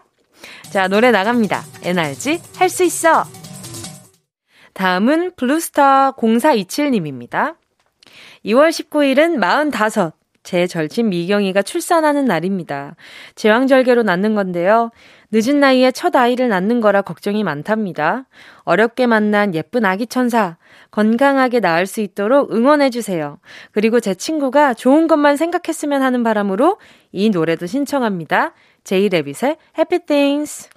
[0.71, 1.63] 자, 노래 나갑니다.
[1.85, 3.42] NRG 할 수 있어!
[4.75, 7.57] 다음은 블루스타 0427님입니다.
[8.45, 10.13] 2월 19일은 45.
[10.43, 12.97] 제 절친 미경이가 출산하는 날입니다.
[13.37, 14.91] 제왕절개로 낳는 건데요.
[15.31, 18.27] 늦은 나이에 첫 아이를 낳는 거라 걱정이 많답니다.
[18.65, 20.57] 어렵게 만난 예쁜 아기 천사.
[20.91, 23.39] 건강하게 낳을 수 있도록 응원해주세요.
[23.71, 26.79] 그리고 제 친구가 좋은 것만 생각했으면 하는 바람으로
[27.13, 28.53] 이 노래도 신청합니다.
[28.85, 30.69] 제이레빗의 Happy Things.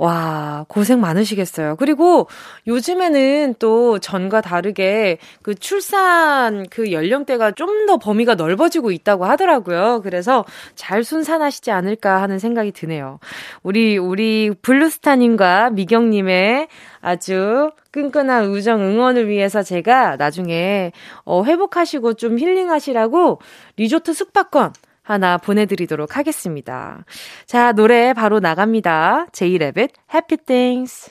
[0.00, 1.76] 와, 고생 많으시겠어요.
[1.76, 2.26] 그리고
[2.66, 10.00] 요즘에는 또 전과 다르게 그 출산 그 연령대가 좀 더 범위가 넓어지고 있다고 하더라고요.
[10.02, 10.44] 그래서
[10.74, 13.18] 잘 순산하시지 않을까 하는 생각이 드네요.
[13.62, 16.68] 우리, 우리 블루스타님과 미경님의
[17.00, 20.92] 아주 끈끈한 우정 응원을 위해서 제가 나중에
[21.24, 23.40] 어, 회복하시고 좀 힐링하시라고
[23.76, 24.72] 리조트 숙박권
[25.10, 27.04] 하나 보내드리도록 하겠습니다.
[27.46, 29.26] 자, 노래 바로 나갑니다.
[29.32, 31.10] 제이레빗 해피 띵스.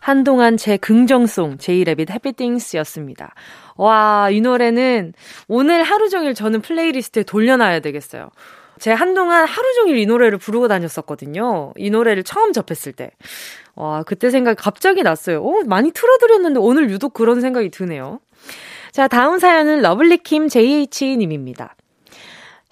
[0.00, 3.34] 한동안 제 긍정송 제이레빗 해피 띵스였습니다.
[3.76, 5.14] 와, 이 노래는
[5.48, 8.30] 오늘 하루 종일 저는 플레이리스트에 돌려놔야 되겠어요.
[8.78, 11.72] 제가 한동안 하루 종일 이 노래를 부르고 다녔었거든요.
[11.76, 13.10] 이 노래를 처음 접했을 때.
[13.74, 15.42] 와, 그때 생각이 갑자기 났어요.
[15.42, 18.20] 오, 많이 틀어드렸는데 오늘 유독 그런 생각이 드네요.
[18.92, 21.74] 자, 다음 사연은 러블리킴 JH님입니다.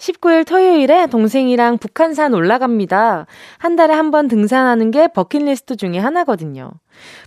[0.05, 3.27] 19일 토요일에 동생이랑 북한산 올라갑니다.
[3.57, 6.71] 한 달에 한 번 등산하는 게 버킷리스트 중에 하나거든요.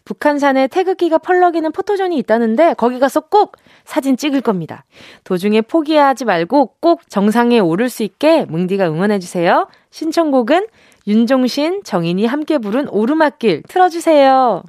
[0.05, 4.85] 북한산에 태극기가 펄럭이는 포토존이 있다는데 거기 가서 꼭 사진 찍을 겁니다.
[5.23, 9.67] 도중에 포기하지 말고 꼭 정상에 오를 수 있게 뭉디가 응원해주세요.
[9.89, 10.67] 신청곡은
[11.07, 14.63] 윤종신, 정인이 함께 부른 오르막길 틀어주세요.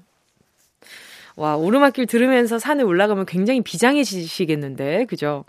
[1.37, 5.45] 와, 오르막길 들으면서 산에 올라가면 굉장히 비장해지시겠는데, 그죠?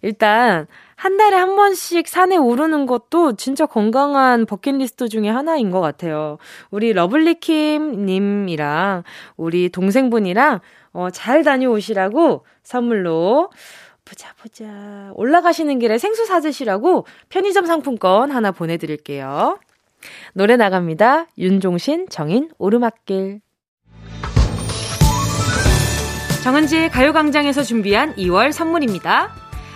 [0.00, 6.38] 일단, 한 달에 한 번씩 산에 오르는 것도 진짜 건강한 버킷리스트 중에 하나인 것 같아요.
[6.70, 9.04] 우리 러블리킴 님이랑
[9.36, 10.60] 우리 동생분이랑
[10.94, 13.50] 어, 잘 다녀오시라고 선물로
[14.06, 15.10] 보자, 보자.
[15.14, 19.58] 올라가시는 길에 생수 사드시라고 편의점 상품권 하나 보내드릴게요.
[20.32, 21.26] 노래 나갑니다.
[21.36, 23.40] 윤종신, 정인, 오르막길.
[26.44, 29.45] 정은지의 가요광장에서 준비한 2월 선물입니다.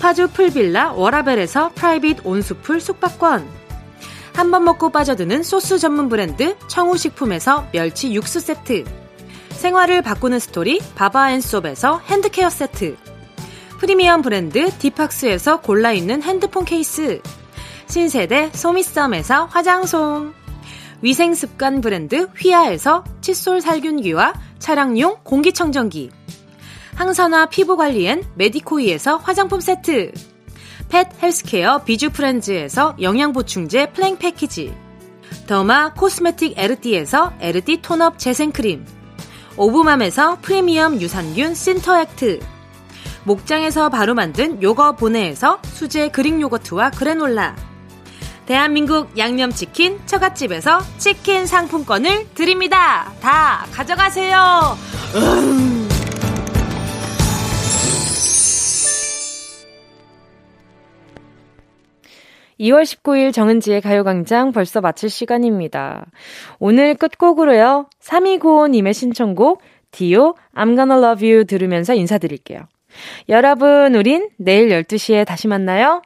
[0.00, 3.46] 파주 풀빌라 워라벨에서 프라이빗 온수풀 숙박권.
[4.34, 8.84] 한 번 먹고 빠져드는 소스 전문 브랜드 청우식품에서 멸치 육수 세트.
[9.50, 12.96] 생활을 바꾸는 스토리 바바앤솝에서 핸드케어 세트.
[13.78, 17.20] 프리미엄 브랜드 디팍스에서 골라있는 핸드폰 케이스.
[17.86, 20.32] 신세대 소미썸에서 화장솜.
[21.02, 26.10] 위생습관 브랜드 휘하에서 칫솔 살균기와 차량용 공기청정기.
[27.00, 30.12] 항산화 피부 관리엔 메디코이에서 화장품 세트.
[30.90, 34.74] pet healthcare 비주 프렌즈에서 영양보충제 플랭 패키지.
[35.46, 38.84] derma cosmetic 에르띠에서 에르띠 tone-up 재생크림.
[39.56, 42.40] 오브맘에서 프리미엄 유산균 신터액트.
[43.24, 47.56] 목장에서 바로 만든 요거 보내에서 수제 Greek yogurt와 granola.
[48.44, 53.10] 대한민국 양념치킨 처갓집에서 치킨 상품권을 드립니다.
[53.22, 54.76] 다 가져가세요.
[55.14, 55.79] 음.
[62.60, 66.06] 2월 19일 정은지의 가요광장 벌써 마칠 시간입니다.
[66.58, 67.86] 오늘 끝곡으로요.
[68.02, 72.60] 3295님의 신청곡 디오 I'm Gonna Love You 들으면서 인사드릴게요.
[73.28, 76.02] 여러분, 우린 내일 12시에 다시 만나요.